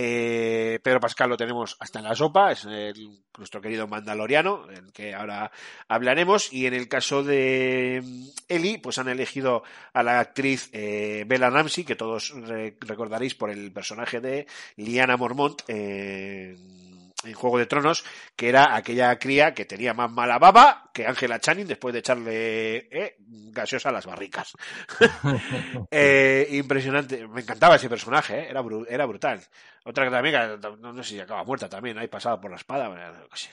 [0.00, 4.92] Eh, Pedro Pascal lo tenemos hasta en la sopa, es el- nuestro querido mandaloriano, del
[4.92, 5.50] que ahora
[5.88, 6.52] hablaremos.
[6.52, 11.50] Y en el caso de mm, Ellie, pues han elegido a la actriz eh, Bella
[11.50, 16.87] Ramsey, que todos re- recordaréis por el personaje de Liana Mormont en
[17.24, 18.04] en Juego de Tronos,
[18.36, 22.76] que era aquella cría que tenía más mala baba que Angela Channing después de echarle
[22.90, 24.52] eh, gaseosa a las barricas.
[25.90, 27.26] Eh, impresionante.
[27.28, 29.40] Me encantaba ese personaje, eh, era, bru- era brutal.
[29.84, 32.88] Otra que también, no, no sé si acaba muerta también, ahí pasada por la espada.
[32.88, 33.50] bueno, no sé.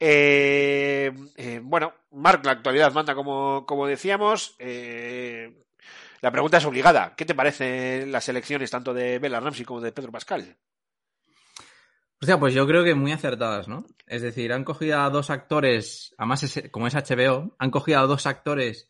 [0.00, 4.56] Eh, eh, bueno, Mark, la actualidad manda como, como decíamos.
[4.58, 5.52] Eh,
[6.20, 7.14] la pregunta es obligada.
[7.16, 10.56] ¿Qué te parecen las elecciones tanto de Bella Ramsey como de Pedro Pascal?
[12.22, 13.84] O sea, pues yo creo que muy acertadas, ¿no?
[14.06, 18.26] Es decir, han cogido a dos actores, además como es HBO, han cogido a dos
[18.26, 18.88] actores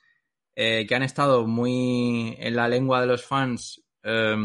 [0.54, 4.36] eh, que han estado muy en la lengua de los fans eh,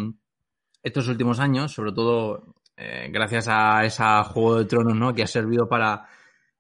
[0.82, 5.14] estos últimos años, sobre todo eh, gracias a esa Juego de Tronos, ¿no?
[5.14, 6.08] Que ha servido para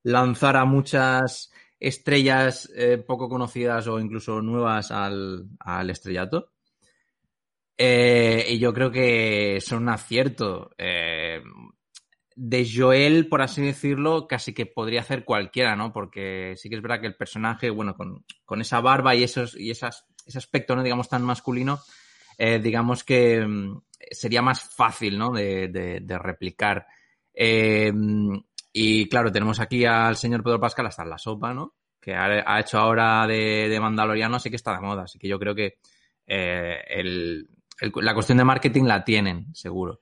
[0.03, 6.51] lanzar a muchas estrellas eh, poco conocidas o incluso nuevas al, al estrellato.
[7.79, 10.71] Y yo creo que son un acierto.
[12.39, 15.91] De Joel, por así decirlo, casi que podría hacer cualquiera, ¿no?
[15.91, 19.57] Porque sí que es verdad que el personaje, bueno, con, con esa barba y esos
[19.59, 20.83] y esas, ese aspecto, ¿no?
[20.83, 21.79] Digamos, tan masculino,
[22.37, 25.31] eh, digamos que mm, sería más fácil, ¿no?
[25.31, 26.85] De, de- de replicar.
[27.33, 27.91] Eh,
[28.71, 31.73] y claro, tenemos aquí al señor Pedro Pascal hasta en la sopa, ¿no?
[31.99, 35.03] Que ha, hecho ahora de, de Mandaloriano, así que está de moda.
[35.03, 35.79] Así que yo creo que
[36.27, 37.49] eh, el-
[37.81, 40.01] el- la cuestión de marketing la tienen, seguro.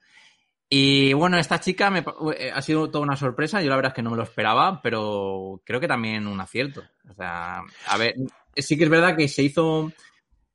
[0.78, 2.04] Y bueno, esta chica me,
[2.38, 3.62] eh, ha sido toda una sorpresa.
[3.62, 6.84] Yo la verdad es que no me lo esperaba, pero creo que también un acierto.
[7.10, 8.16] O sea, a ver,
[8.58, 9.94] sí que es verdad que se hizo.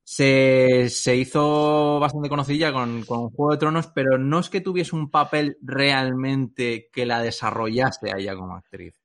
[0.05, 4.95] Se, se hizo bastante conocida con, con Juego de Tronos, pero no es que tuviese
[4.95, 9.01] un papel realmente que la desarrollase a ella como actriz.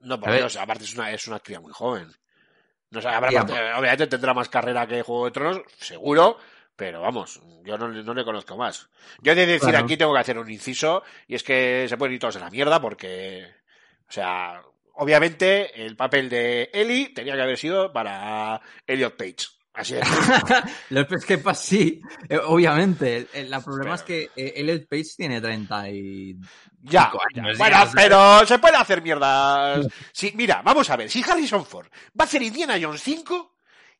[0.00, 0.40] No, por A ver.
[0.40, 2.08] Dios, aparte es una, es una actriz muy joven.
[2.90, 6.38] No habrá- obviamente tendrá más carrera que Juego de Tronos, seguro,
[6.76, 8.88] pero vamos, yo no, le- no le conozco más.
[9.22, 12.14] Yo he de decir aquí tengo que hacer un inciso, y es que se pueden
[12.14, 13.46] ir todos a la mierda porque,
[14.08, 14.60] o sea,
[14.94, 19.48] obviamente el papel de Ellie tenía que haber sido para Elliot Page.
[19.74, 20.08] Así es.
[20.88, 23.16] Lo que es que pasa, sí, eh, obviamente.
[23.18, 26.34] El, el- la problema Pero- es que eh, Elliot Page tiene 30 y...
[26.80, 29.86] Ya, años, bueno, ya, pero se puede hacer mierdas.
[30.12, 33.55] Sí, mira, vamos a ver, si Harrison Ford va a hacer Indiana Jones 5,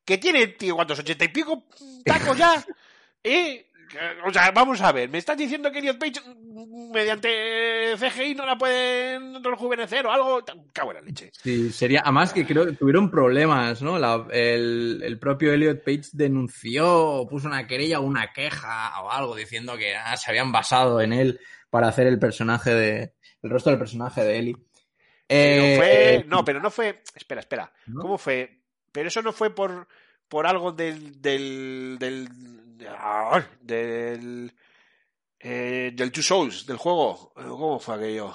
[0.07, 1.03] que tiene, tío, ¿cuántos?
[1.03, 1.65] ¿80 y pico
[2.05, 2.65] tacos ya?
[3.23, 3.65] ¿Eh?
[4.25, 7.29] O sea, vamos a ver, ¿me estás diciendo que Elliot Page mm, mediante
[7.97, 10.43] CGI no la pueden rejuvenecer o algo?
[10.73, 11.31] Cago en la leche.
[11.33, 13.97] Sí, sería, además que creo que tuvieron problemas, ¿no?
[13.99, 16.85] La- el, el propio Elliot Page denunció,
[17.21, 20.99] o puso una querella o una queja o algo diciendo que ah, se habían basado
[21.01, 21.39] en él
[21.69, 24.55] para hacer el personaje de, el rostro del personaje de Ellie.
[25.27, 28.01] Pero Eh, fue, eh, no, pero no fue, espera, espera, ¿No?
[28.01, 28.56] ¿cómo fue?
[28.97, 29.87] Pero eso no fue por,
[30.27, 32.27] por algo del, del, del,
[32.89, 34.51] ah, del,
[35.39, 37.31] eh, del Two Souls, del juego.
[37.37, 38.33] Eh, ¿Cómo fue aquello?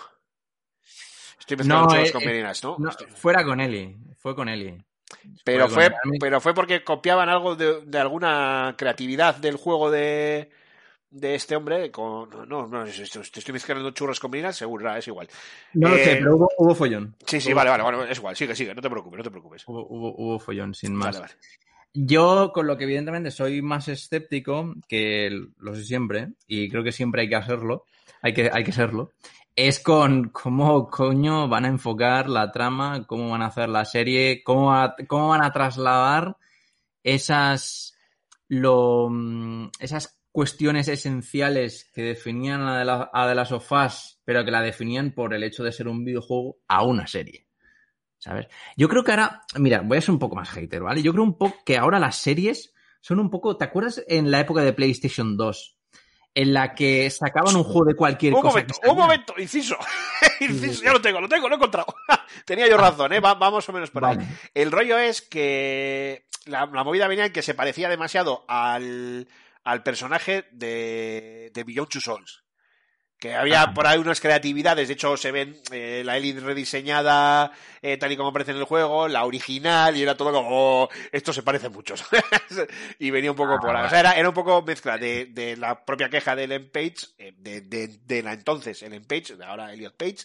[1.36, 2.76] Estoy mezclando No, eh, con merinas, ¿no?
[2.78, 4.84] no, fuera con Ellie, fue con Ellie.
[5.42, 10.48] pero fue fue, pero fue porque copiaban algo de, de alguna creatividad del juego de,
[11.12, 11.90] de este hombre.
[11.90, 15.28] Con, no, no, te estoy mezclando churros con merinas, seguro, es igual.
[15.74, 17.14] No lo Eh, sé, pero hubo, hubo follón.
[17.26, 19.30] Sí, sí, Hubo- vale, vale, vale, es igual, sigue, sigue, no te preocupes, no te
[19.30, 19.62] preocupes.
[19.68, 21.14] Hubo, hubo- follón, sin más.
[21.18, 21.34] Vale, vale.
[21.94, 26.90] Yo, con lo que evidentemente soy más escéptico, que lo sé siempre, y creo que
[26.92, 27.84] siempre hay que hacerlo,
[28.22, 29.12] hay que, hay que serlo,
[29.54, 34.42] es con cómo coño van a enfocar la trama, cómo van a hacer la serie,
[34.42, 36.38] cómo, va- cómo van a trasladar
[37.02, 37.94] esas,
[38.48, 44.44] lo, mm, esas cuestiones esenciales que definían a de, la, a de las sofás, pero
[44.44, 47.46] que la definían por el hecho de ser un videojuego a una serie.
[48.18, 48.46] ¿Sabes?
[48.76, 51.02] Yo creo que ahora, mira, voy a ser un poco más hater, ¿vale?
[51.02, 54.40] Yo creo un poco que ahora las series son un poco, ¿te acuerdas en la
[54.40, 55.76] época de PlayStation 2?
[56.34, 58.52] En la que sacaban un juego de cualquier Un cosa.
[58.54, 59.76] momento, que un momento, inciso.
[60.40, 61.94] inciso, ya lo tengo, lo tengo, lo he encontrado.
[62.46, 63.20] Tenía yo razón, ¿eh?
[63.20, 64.16] Va, va más o menos por ahí.
[64.54, 69.26] El rollo es que la, la movida venía en que se parecía demasiado al,
[69.64, 72.42] al personaje de, de Beyond Two Souls.
[73.18, 73.72] Que había Ah.
[73.72, 78.16] por ahí unas creatividades, de hecho se ven eh, la Elite rediseñada eh, tal y
[78.16, 81.68] como aparece en el juego, la original, y era todo como, "Oh, esto se parece
[81.68, 81.94] mucho.
[82.98, 83.86] y venía un poco Ah, por ahí.
[83.86, 86.96] O sea, era, era un poco mezcla de, de la propia queja de Ellen Page,
[87.18, 90.18] eh, de, de, de la entonces Ellen Page, de ahora Elliot Page,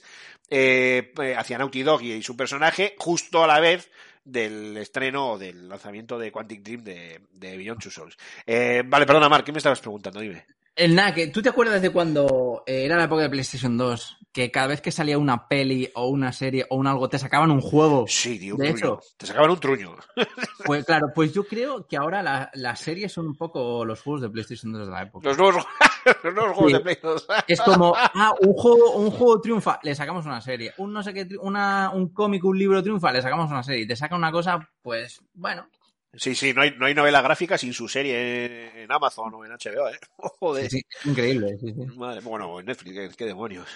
[0.50, 3.92] eh, eh, hacia Naughty Dog y, y su personaje, justo a la vez
[4.28, 8.18] del estreno o del lanzamiento de Quantic Dream de, de Beyond Two Souls.
[8.46, 10.20] Eh, vale, perdona, Mark, ¿qué me estabas preguntando?
[10.20, 10.46] Dime.
[10.78, 14.18] El nada, que ¿tú te acuerdas de cuando eh, era la época de PlayStation 2?
[14.32, 17.50] Que cada vez que salía una peli o una serie o un algo, te sacaban
[17.50, 18.06] un juego.
[18.08, 18.78] Sí, tío, un De truño.
[18.86, 19.00] hecho.
[19.18, 19.96] Te sacaban un truño.
[20.66, 24.22] Pues claro, pues yo creo que ahora la- las series son un poco los juegos
[24.22, 25.28] de PlayStation 2 de la época.
[25.30, 25.66] Los nuevos,
[26.24, 26.78] los nuevos juegos Sí.
[26.78, 27.28] de Play 2.
[27.48, 30.74] Es como, ah, un juego, un juego triunfa, le sacamos una serie.
[30.78, 33.84] Un no sé qué, una, un cómic, un libro triunfa, le sacamos una serie.
[33.84, 35.68] Y te saca una cosa, pues, bueno.
[36.18, 39.52] Sí, sí, no hay, no hay novela gráfica sin su serie en Amazon o en
[39.52, 40.00] HBO, ¿eh?
[40.18, 40.70] Joder.
[40.70, 41.98] Sí, increíble, sí, sí.
[41.98, 43.68] Madre, bueno, en Netflix, ¿qué, demonios.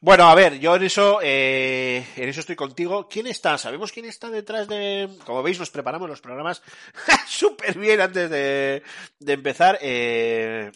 [0.00, 3.08] Bueno, a ver, yo en eso, eh, en eso estoy contigo.
[3.08, 3.56] ¿Quién está?
[3.56, 5.08] ¿Sabemos quién está detrás de...?
[5.24, 6.62] Como veis, nos preparamos los programas
[7.26, 8.82] súper bien antes de,
[9.18, 9.78] de empezar.
[9.80, 10.70] Eh,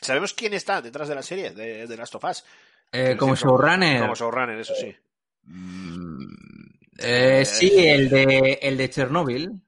[0.00, 2.44] ¿Sabemos quién está detrás de la serie de, de Last of Us?
[2.92, 4.00] Eh, como showrunner.
[4.00, 4.94] Como showrunner, eso sí.
[6.98, 9.60] Eh, sí, el de, el de Chernobyl.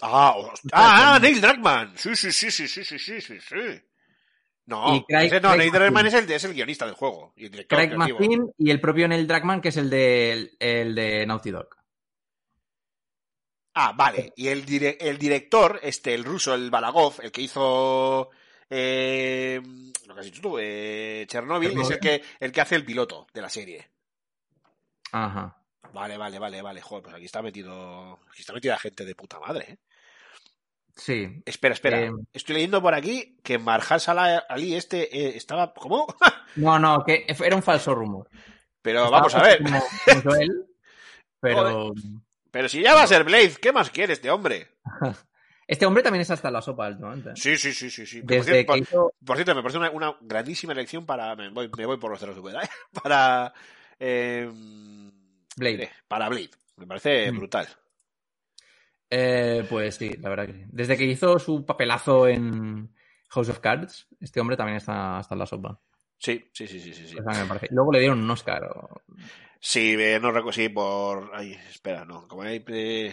[0.00, 0.34] Ah,
[0.72, 1.96] ah, ah, Neil Druckmann.
[1.96, 3.56] Sí, sí, sí, sí, sí, sí, sí, sí, sí.
[4.66, 7.32] No, Y Craig- ese no, Neil Druckmann es el, es el guionista del juego.
[7.36, 7.96] Y el director Craig.
[7.96, 11.68] Mazin y el propio Neil Druckmann, que es el de, el de Naughty Dog.
[13.74, 14.32] Ah, vale.
[14.36, 18.30] Y el, dire- el director, este, el ruso, el Balagov, el que hizo
[18.68, 19.60] eh,
[20.06, 21.84] lo que has dicho tú, eh, Chernobyl, Chernobyl.
[21.86, 23.88] es el que, el que hace el piloto de la serie.
[25.12, 25.56] Ajá.
[25.92, 26.80] Vale, vale, vale, vale.
[26.82, 28.20] Joder, pues aquí está metido.
[28.30, 29.78] Aquí está metida gente de puta madre, ¿eh?
[30.98, 31.42] Sí.
[31.46, 32.00] Espera, espera.
[32.02, 35.72] Eh, Estoy leyendo por aquí que Marjal Salah Ali este eh, estaba.
[35.72, 36.06] ¿Cómo?
[36.56, 38.28] No, no, que era un falso rumor.
[38.82, 39.62] Pero Estaba vamos a ver.
[39.62, 39.82] Como,
[40.22, 40.64] como él,
[41.40, 41.92] pero
[42.50, 44.68] Pero si ya va a ser Blade, ¿qué más quiere este hombre?
[45.68, 47.30] este hombre también está hasta la sopa últimamente.
[47.36, 48.22] Sí, sí, sí, sí, sí.
[48.22, 49.12] Por cierto, que hizo...
[49.24, 51.36] Por cierto, me parece una, una grandísima elección para.
[51.36, 52.68] Me voy, me voy por los ceros de Úbeda, ¿eh?
[53.02, 53.52] Para.
[54.00, 54.50] eh,
[55.56, 55.90] Blade.
[56.08, 56.50] para Blade.
[56.76, 57.36] Me parece Mm.
[57.36, 57.68] brutal.
[59.10, 60.64] Eh, pues sí, la verdad que sí.
[60.70, 62.92] Desde que hizo su papelazo en
[63.30, 65.80] House of Cards, este hombre también está hasta la sopa.
[66.18, 67.06] Sí, sí, sí, sí, sí.
[67.08, 67.16] sí.
[67.18, 67.68] O sea, me parece.
[67.70, 68.64] Luego le dieron un Oscar.
[68.64, 69.02] o-
[69.60, 71.32] Sí, eh, no recuerdo, sí, por...
[71.34, 72.62] Ay, espera, no, como hay...
[72.68, 73.12] eh,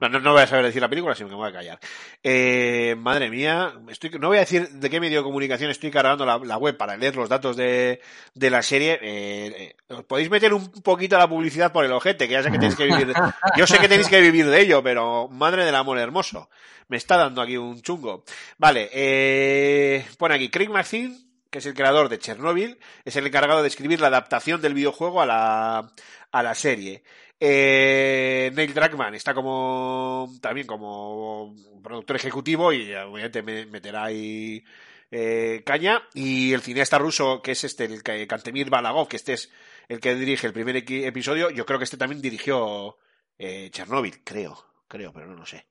[0.00, 1.78] No, no, no voy a saber decir la película, sino que me voy a callar.
[2.22, 4.08] Eh, madre mía, estoy...
[4.18, 6.96] no voy a decir de qué medio de comunicación estoy cargando la, la web para
[6.96, 8.00] leer los datos de,
[8.32, 8.98] de la serie.
[9.02, 12.50] Eh, eh, os podéis meter un poquito la publicidad por el ojete, que ya sé
[12.50, 13.06] que tenéis que vivir...
[13.08, 13.14] de-
[13.58, 16.48] Yo sé que tenéis que vivir de ello, pero madre del amor hermoso.
[16.88, 18.24] Me está dando aquí un chungo.
[18.56, 21.14] Vale, eh, pone aquí Craig Mazin,
[21.54, 25.22] que es el creador de Chernobyl, es el encargado de escribir la adaptación del videojuego
[25.22, 25.92] a la,
[26.32, 27.04] a la serie.
[27.38, 34.64] Eh, Neil Druckmann está como también como productor ejecutivo y obviamente me- meterá ahí
[35.12, 36.02] eh, caña.
[36.12, 39.52] Y el cineasta ruso, que es este, el Kantemir Balagov, que este es
[39.86, 42.96] el que dirige el primer episodio, yo creo que este también dirigió
[43.38, 45.68] eh, Chernobyl, creo, creo, pero no lo sé.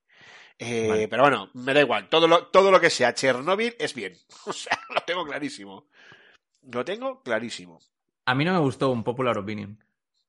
[0.59, 1.07] Eh, Vale.
[1.07, 2.09] Pero bueno, me da igual.
[2.09, 4.17] Todo lo, todo lo que sea Chernobyl es bien.
[4.45, 5.87] O sea, lo tengo clarísimo.
[6.71, 7.79] Lo tengo clarísimo.
[8.25, 9.77] A mí no me gustó un popular opinion.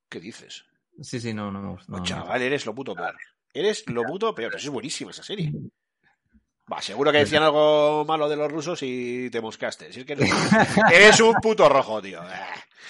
[0.09, 0.65] ¿Qué dices?
[1.01, 1.91] Sí, sí, no, no me gustó.
[1.91, 3.15] No, chaval, eres lo puto peor.
[3.53, 4.51] Eres lo puto peor.
[4.51, 5.51] Pero es buenísima esa serie.
[6.71, 9.93] Va, seguro que decían algo malo de los rusos y te moscaste.
[9.93, 10.31] Si es que eres,
[10.91, 12.21] eres un puto rojo, tío.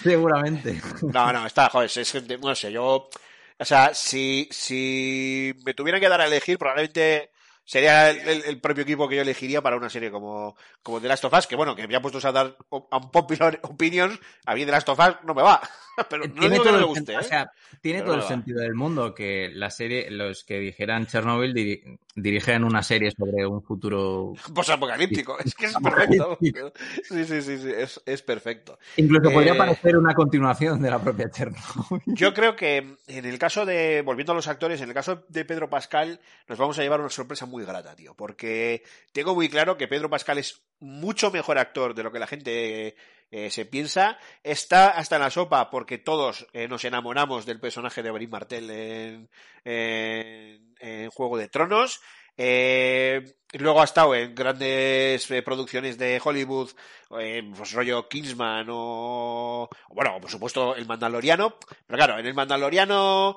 [0.02, 0.80] Seguramente.
[1.02, 3.10] No, no, está, joder, es gente, no sé, yo,
[3.58, 7.30] o sea, si, si me tuvieran que dar a elegir, probablemente
[7.64, 11.08] sería el, el- el propio equipo que yo elegiría para una serie como, como The
[11.08, 14.64] Last of Us, que bueno, que ya puestos a dar un popular opinion, a mí
[14.64, 15.60] The Last of Us no me va.
[16.10, 17.16] Pero no tiene todo el guste, ¿eh?
[17.18, 21.06] o sea, tiene Pero todo el sentido del mundo que la serie, los que dijeran
[21.06, 24.32] Chernobyl diri- dirigen una serie sobre un futuro.
[24.54, 26.38] Posapocalíptico, es que es perfecto.
[26.40, 28.78] Sí, sí, sí, sí, es, es perfecto.
[28.96, 32.02] Incluso podría Eh, parecer una continuación de la propia Chernobyl.
[32.06, 35.44] Yo creo que en el caso de, volviendo a los actores, en el caso de
[35.44, 38.82] Pedro Pascal, nos vamos a llevar una sorpresa muy grata, tío, porque
[39.12, 42.96] tengo muy claro que Pedro Pascal es mucho mejor actor de lo que la gente
[43.30, 44.18] eh, se piensa.
[44.42, 48.70] Está hasta en la sopa porque todos eh, nos enamoramos del personaje de Brin Martel
[48.70, 49.30] en,
[49.64, 52.00] en- en Juego de Tronos.
[52.38, 53.24] Eh,
[53.54, 56.70] luego ha estado en grandes producciones de Hollywood,
[57.18, 61.56] eh, pues rollo Kingsman o, bueno, por supuesto el Mandaloriano.
[61.86, 63.36] Pero claro, en el Mandaloriano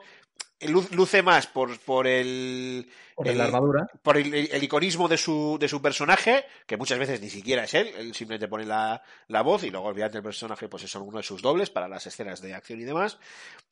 [0.68, 3.88] luce más por, por el, Por la armadura.
[4.02, 7.74] por el, el iconismo de su, de su personaje, que muchas veces ni siquiera es
[7.74, 11.18] él, él simplemente pone la, la voz y luego olvidante el personaje pues es uno
[11.18, 13.18] de sus dobles para las escenas de acción y demás.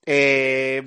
[0.06, 0.84] Eh,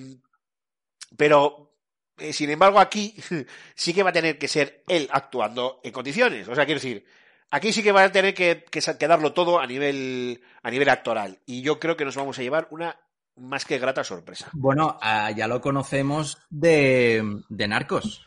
[1.17, 1.73] pero,
[2.19, 3.15] eh, sin embargo, aquí
[3.75, 6.49] sí que va a tener que ser él actuando en condiciones.
[6.49, 7.05] O sea, quiero decir,
[7.51, 10.89] aquí sí que va a tener que, que, que darlo todo a nivel, a nivel
[10.89, 11.39] actoral.
[11.47, 12.99] Y yo creo que nos vamos a llevar una
[13.41, 14.49] más que grata sorpresa.
[14.53, 18.26] Bueno, ah, ya lo conocemos de, de Narcos.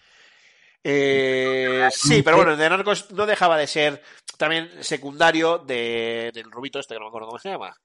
[0.84, 4.02] Eh, sí, pero bueno, de Narcos no dejaba de ser
[4.38, 7.76] también secundario de, del rubito este, que no me acuerdo cómo se llama.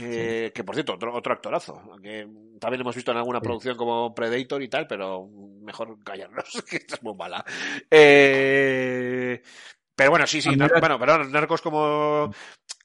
[0.00, 1.82] Eh, Que por cierto, otro, otro actorazo.
[2.00, 2.28] Que
[2.60, 3.44] también hemos visto en alguna Sí.
[3.44, 5.26] producción como Predator y tal, pero
[5.62, 7.44] mejor callarnos, que esta es muy mala.
[7.90, 9.42] Eh,
[9.96, 12.32] pero bueno, sí, sí, bueno, pero Narcos como,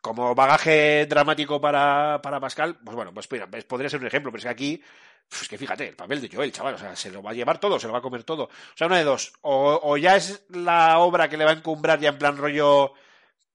[0.03, 4.39] como bagaje dramático para, para Pascal, pues bueno, pues mira, podría ser un ejemplo, pero
[4.39, 4.83] es que aquí,
[5.29, 7.33] pues es que fíjate, el papel de Joel, chaval, o sea, se lo va a
[7.33, 8.43] llevar todo, se lo va a comer todo.
[8.43, 11.55] O sea, una de dos, o, o ya es la obra que le va a
[11.55, 12.93] encumbrar ya en plan rollo,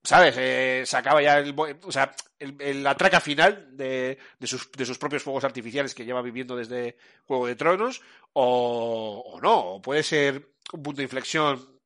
[0.03, 0.35] ¿sabes?
[0.37, 4.71] Eh, se acaba ya el, o sea, el- el- la traca final de, de, sus,
[4.71, 6.97] de sus propios fuegos artificiales que lleva viviendo desde
[7.27, 8.01] Juego de Tronos,
[8.33, 11.78] o, o no, o puede ser un punto de inflexión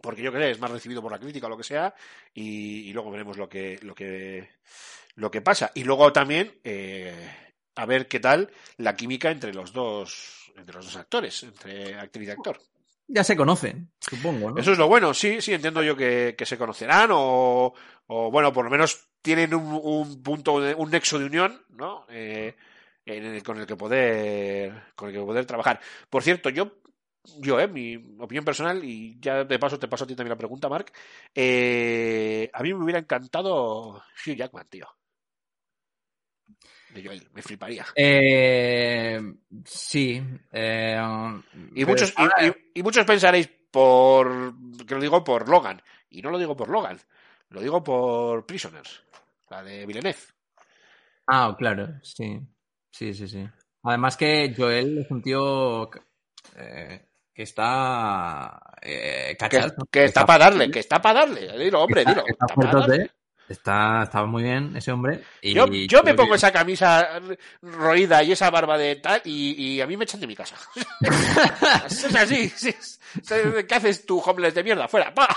[0.00, 1.94] porque yo creo que es más recibido por la crítica o lo que sea,
[2.34, 4.48] y, y luego veremos lo que, lo que,
[5.14, 5.72] lo que pasa.
[5.74, 7.14] Y luego también, eh,
[7.74, 12.28] a ver qué tal la química entre los dos, entre los dos actores, entre actriz
[12.28, 12.60] y actor.
[13.08, 14.58] Ya se conocen, supongo, ¿no?
[14.60, 17.72] Eso es lo bueno, sí, sí, entiendo yo que, que se conocerán o,
[18.08, 22.04] o, bueno, por lo menos tienen un, un punto, de- un nexo de unión, ¿no?
[22.08, 22.56] Eh,
[23.04, 25.78] en el- con el que poder, con el que poder trabajar.
[26.10, 26.72] Por cierto, yo,
[27.40, 30.38] yo, eh, mi opinión personal, y ya de paso te paso a ti también la
[30.38, 30.92] pregunta, Mark,
[31.34, 34.86] eh, a mí me hubiera encantado Hugh Jackman, tío.
[36.90, 37.84] De Joel, me fliparía.
[37.94, 39.20] Eh,
[39.64, 40.22] sí.
[40.52, 41.00] eh,
[41.74, 44.54] Y muchos, y- ahora- y, y muchos pensaréis por
[44.86, 45.82] que lo digo por Logan.
[46.10, 46.98] Y no lo digo por Logan,
[47.50, 49.02] lo digo por Prisoners,
[49.50, 50.18] la de Villeneuve.
[51.26, 52.40] Ah, claro, sí.
[52.90, 53.46] Sí, sí, sí.
[53.82, 55.90] Además que Joel es un tío
[56.56, 57.04] eh,
[57.36, 59.36] que está eh,
[59.90, 61.58] Que, está para darle, que está para darle.
[61.58, 62.24] Dilo, hombre, está, dilo.
[62.26, 63.10] está está pa' fuertote, darle.
[63.46, 65.22] está, está muy bien ese hombre.
[65.42, 67.20] Y Yo, yo me pongo que- esa camisa
[67.60, 70.56] roída y esa barba de tal y, y a mí me echan de mi casa.
[71.86, 72.48] es así.
[72.48, 72.74] sí.
[73.68, 74.88] ¿Qué haces tú, homeless de mierda?
[74.88, 75.28] Fuera, pa.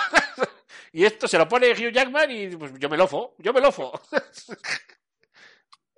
[0.94, 3.92] Y esto se lo pone Hugh Jackman y pues yo me lofo, yo me lofo.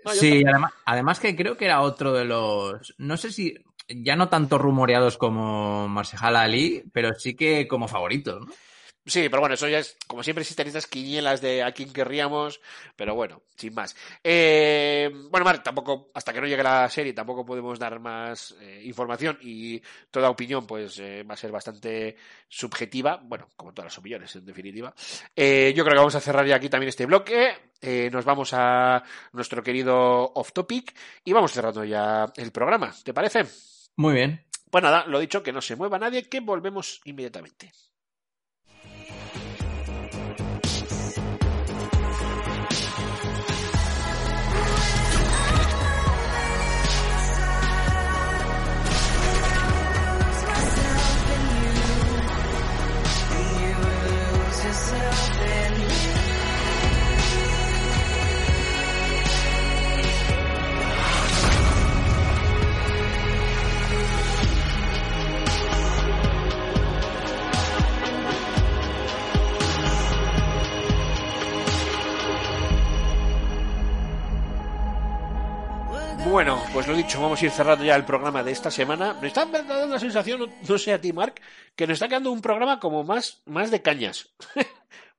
[0.03, 2.95] No, Sí, además, además que creo que era otro de los.
[2.97, 3.53] No sé si.
[3.95, 8.53] Ya no tanto rumoreados como Marshall Ali, pero sí que como favoritos, ¿no?
[9.03, 12.61] Sí, pero bueno, eso ya es, como siempre existen estas quinielas de a quién querríamos,
[12.95, 13.95] pero bueno, sin más.
[14.23, 18.81] Eh, bueno, Marc, tampoco, hasta que no llegue la serie, tampoco podemos dar más eh,
[18.83, 19.81] información y
[20.11, 22.15] toda opinión, pues, eh, va a ser bastante
[22.47, 24.93] subjetiva, bueno, como todas las opiniones, en definitiva.
[25.35, 27.71] Eh, yo creo que vamos a cerrar ya aquí también este bloque,
[28.11, 29.01] nos vamos a
[29.33, 33.70] nuestro querido off topic y vamos cerrando ya el programa, ¿te parece?
[33.95, 34.45] Muy bien.
[34.69, 37.71] Pues nada, lo dicho, que no se mueva nadie, que volvemos inmediatamente.
[76.31, 79.13] Bueno, pues lo dicho, vamos a ir cerrando ya el programa de esta semana.
[79.21, 81.41] Me está dando la sensación, no, sé a ti, Mark,
[81.75, 84.29] que nos está quedando un programa como más, más de cañas.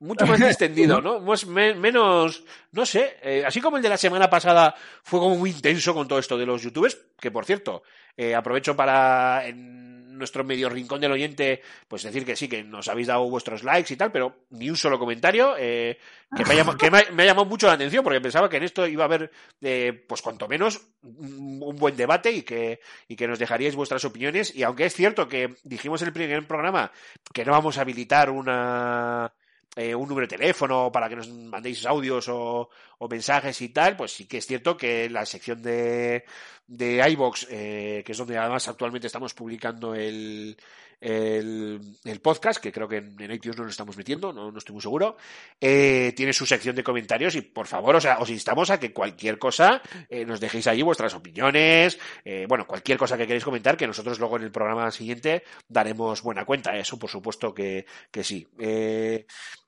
[0.03, 1.19] Mucho más distendido, ¿no?
[1.21, 2.43] Más, me- menos,
[2.73, 6.07] no sé, eh, así como el de la semana pasada fue como muy intenso con
[6.07, 7.83] todo esto de los youtubers, que por cierto,
[8.17, 12.87] eh, aprovecho para en nuestro medio rincón del oyente, pues decir que sí, que nos
[12.87, 15.97] habéis dado vuestros likes y tal, pero ni un solo comentario, eh,
[16.35, 18.47] que, me ha, llamado, que me, ha, me ha llamado mucho la atención, porque pensaba
[18.49, 19.31] que en esto iba a haber,
[19.61, 24.05] eh, pues cuanto menos, un, un buen debate y que, y que nos dejaríais vuestras
[24.05, 24.53] opiniones.
[24.55, 26.91] Y aunque es cierto que dijimos en el primer programa
[27.33, 29.33] que no vamos a habilitar una,
[29.75, 32.69] eh, un número de teléfono para que nos mandéis audios o,
[33.03, 36.23] o mensajes y tal, pues sí que es cierto que la sección de,
[36.67, 40.55] de iVox, eh, que es donde además actualmente estamos publicando el,
[41.03, 44.81] el, podcast, que creo que en, iTunes no nos estamos metiendo, no, no estoy muy
[44.81, 45.17] seguro,
[45.59, 48.93] eh, tiene su sección de comentarios y por favor, o sea, os instamos a que
[48.93, 53.75] cualquier cosa eh, nos dejéis ahí vuestras opiniones, eh, bueno, cualquier cosa que queréis comentar,
[53.75, 58.23] que nosotros luego en el programa siguiente daremos buena cuenta, eso por supuesto que, que
[58.23, 58.47] sí.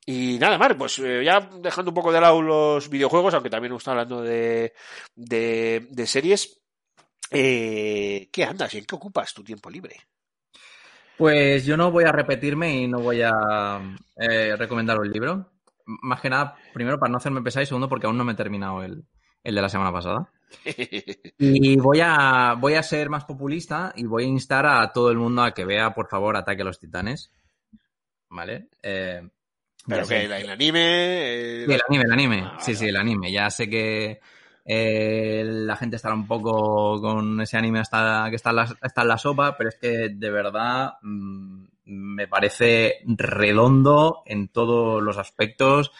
[0.08, 3.82] Y nada más, pues ya dejando un poco de lado los videojuegos, aunque también hemos
[3.82, 4.74] estado hablando de,
[5.16, 6.62] de, de series,
[7.32, 9.96] eh, ¿qué andas y en qué ocupas tu tiempo libre?
[11.18, 13.80] Pues yo no voy a repetirme y no voy a
[14.18, 15.52] eh, recomendar el libro.
[15.86, 18.36] Más que nada, primero para no hacerme pesar y segundo porque aún no me he
[18.36, 19.06] terminado el,
[19.44, 20.30] el de la semana pasada.
[21.38, 25.18] Y voy a, voy a ser más populista y voy a instar a todo el
[25.18, 27.32] mundo a que vea, por favor, Ataque a los Titanes.
[28.30, 28.70] ¿Vale?
[28.82, 29.22] Eh,
[29.88, 31.66] Pero que el, el anime...
[31.66, 32.44] Sí, el anime, el anime.
[32.46, 33.32] Ah, sí, vale, sí, el anime.
[33.32, 34.20] Ya sé que
[34.68, 39.04] eh, la gente estará un poco con ese anime hasta que está en, la, está
[39.04, 45.20] en la sopa, pero es que de verdad mm, me parece redondo en todos los
[45.20, 45.92] aspectos,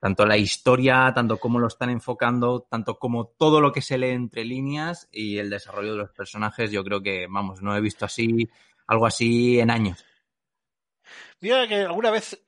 [0.00, 4.08] tanto la historia, tanto cómo lo están enfocando, tanto como todo lo que se lee
[4.08, 6.72] entre líneas y el desarrollo de los personajes.
[6.72, 8.48] Yo creo que, vamos, no he visto así
[8.88, 10.04] algo así en años.
[11.40, 12.42] Mira que alguna vez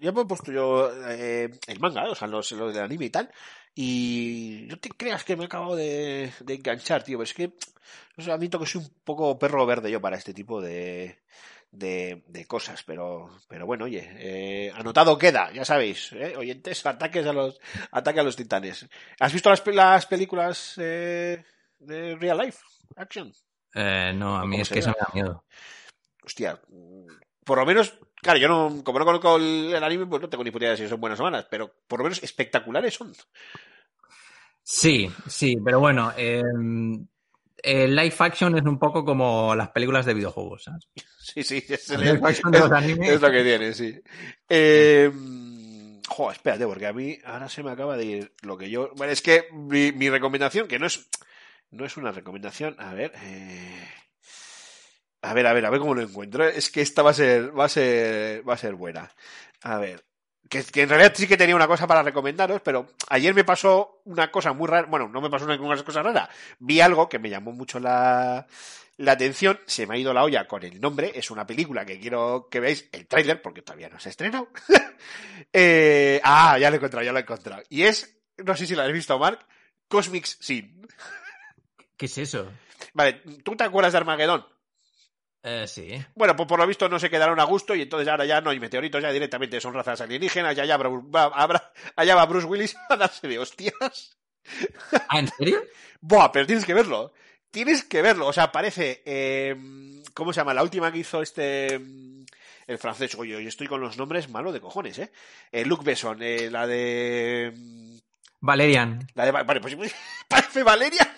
[0.00, 3.10] ya me he puesto yo eh, el manga, o sea, los, los del anime y
[3.10, 3.30] tal,
[3.74, 7.52] y no te creas que me he acabado de, de enganchar, tío, pero es que
[8.16, 11.18] no sé, admito que soy un poco perro verde yo para este tipo de,
[11.70, 16.34] de, de cosas, pero, pero bueno, oye, eh, anotado queda, ya sabéis, ¿eh?
[16.36, 18.86] oyentes, ataques a los, ataque a los titanes.
[19.20, 21.44] ¿Has visto las, las películas eh,
[21.78, 22.58] de Real Life
[22.96, 23.32] Action?
[23.74, 25.44] Eh, no, a mí ¿Cómo es que eso me da miedo.
[26.24, 26.58] hostia,
[27.46, 30.44] por lo menos, claro, yo no, como no conozco el, el anime, pues no tengo
[30.44, 33.14] ni puta idea de si son buenas o malas, pero por lo menos espectaculares son.
[34.62, 36.42] Sí, sí, pero bueno, eh,
[37.62, 40.64] el live action es un poco como las películas de videojuegos.
[40.64, 40.88] ¿sabes?
[41.18, 43.08] Sí, sí, es, El live action de los es- animes.
[43.08, 44.00] es lo que tiene, sí.
[44.48, 45.10] Eh,
[46.08, 48.90] jo, espérate, porque a mí ahora se me acaba de ir lo que yo.
[48.96, 51.08] Bueno, es que mi, mi recomendación, que no es,
[51.70, 53.12] no es una recomendación, a ver.
[53.22, 53.88] eh,
[55.26, 56.44] A ver, a ver, a ver cómo lo encuentro.
[56.46, 59.10] Es que esta va a ser, va a ser, va a ser buena.
[59.62, 60.04] A ver.
[60.48, 64.02] Que, que en realidad sí que tenía una cosa para recomendaros, pero ayer me pasó
[64.04, 64.86] una cosa muy rara.
[64.86, 66.30] Bueno, no me pasó una, una cosa rara.
[66.60, 68.46] Vi algo que me llamó mucho la,
[68.98, 69.58] la atención.
[69.66, 71.10] Se me ha ido la olla con el nombre.
[71.16, 74.48] Es una película que quiero que veáis el tráiler, porque todavía no se ha estrenado.
[75.52, 77.62] Eh, ah, ya lo he encontrado, ya lo he encontrado.
[77.68, 79.38] Y es, no sé si lo habéis visto, Mark,
[79.88, 80.86] Cosmic Sin.
[81.96, 82.50] ¿Qué es eso?
[82.92, 84.44] Vale, ¿tú te acuerdas de Armagedón?
[85.48, 86.04] Eh, sí.
[86.16, 88.50] Bueno, pues por lo visto no se quedaron a gusto y entonces ahora ya no
[88.50, 92.76] hay meteoritos, ya directamente son razas alienígenas, ya, ya habrá- va- allá va Bruce Willis
[92.90, 94.16] a darse de hostias.
[95.08, 95.62] ¿Ah, en serio?
[96.00, 97.12] Buah, pero tienes que verlo.
[97.50, 98.26] Tienes que verlo.
[98.26, 99.02] O sea, parece.
[99.06, 99.54] eh,
[100.14, 100.52] ¿Cómo se llama?
[100.54, 101.78] La última que hizo este.
[101.78, 102.24] mm,
[102.66, 103.14] El francés.
[103.14, 105.12] Oye, hoy estoy con los nombres malo de cojones, ¿eh?
[105.52, 107.52] Eh, Luc Besson, eh, la de.
[107.56, 107.96] mm,
[108.40, 109.06] Valerian.
[109.14, 109.30] La de.
[109.32, 109.76] Vale, pues
[110.28, 111.08] parece Valeria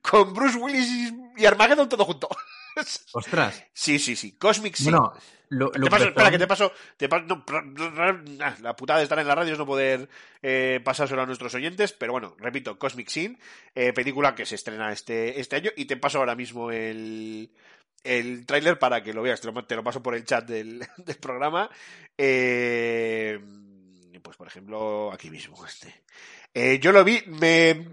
[0.00, 2.28] con Bruce Willis y Armageddon todo junto.
[3.12, 3.64] Ostras.
[3.72, 4.36] Sí, sí, sí.
[4.38, 4.92] Cosmic Sin.
[4.92, 5.12] Bueno,
[5.48, 6.72] lo, Te lo paso, que espera, que te paso.
[6.96, 7.44] Te paso no,
[8.60, 10.08] la putada de estar en la radio es no poder
[10.42, 13.38] eh, pasárselo a nuestros oyentes, pero bueno, repito, Cosmic Sin,
[13.74, 17.50] eh, película que se estrena este, este año, y te paso ahora mismo el,
[18.02, 19.40] el tráiler para que lo veas.
[19.40, 21.70] Te lo, te lo paso por el chat del, del programa.
[22.16, 23.38] Eh,
[24.22, 25.64] pues, por ejemplo, aquí mismo.
[25.66, 26.02] Este.
[26.54, 27.86] Eh, yo lo vi, me.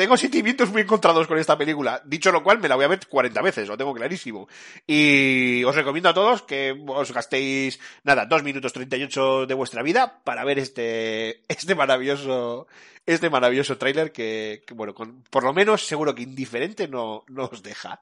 [0.00, 2.00] Tengo sentimientos muy encontrados con esta película.
[2.06, 4.48] Dicho lo cual, me la voy a ver 40 veces, lo tengo clarísimo.
[4.86, 10.22] Y os recomiendo a todos que os gastéis, nada, 2 minutos 38 de vuestra vida
[10.24, 12.66] para ver este, este maravilloso,
[13.04, 17.62] este maravilloso tráiler que, bueno, con, por lo menos seguro que indiferente no, no os
[17.62, 18.00] deja.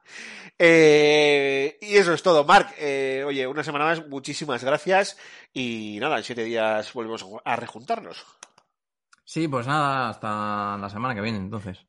[0.57, 2.77] Eh, y eso es todo, Mark.
[2.79, 5.19] Eh, oye, una semana más, muchísimas gracias.
[5.53, 8.25] Y nada, en siete días volvemos a rejuntarnos.
[9.25, 11.88] Sí, pues nada, hasta la semana que viene, entonces.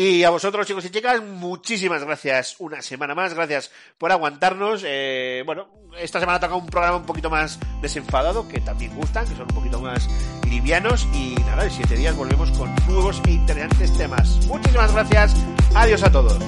[0.00, 3.34] Y a vosotros, chicos y chicas, muchísimas gracias una semana más.
[3.34, 4.84] Gracias por aguantarnos.
[4.86, 5.66] Eh, bueno,
[5.98, 9.56] esta semana toca un programa un poquito más desenfadado, que también gustan, que son un
[9.56, 10.08] poquito más
[10.48, 11.04] livianos.
[11.12, 14.46] Y nada, en siete días volvemos con nuevos e interesantes temas.
[14.46, 15.34] Muchísimas gracias.
[15.74, 16.38] Adiós a todos.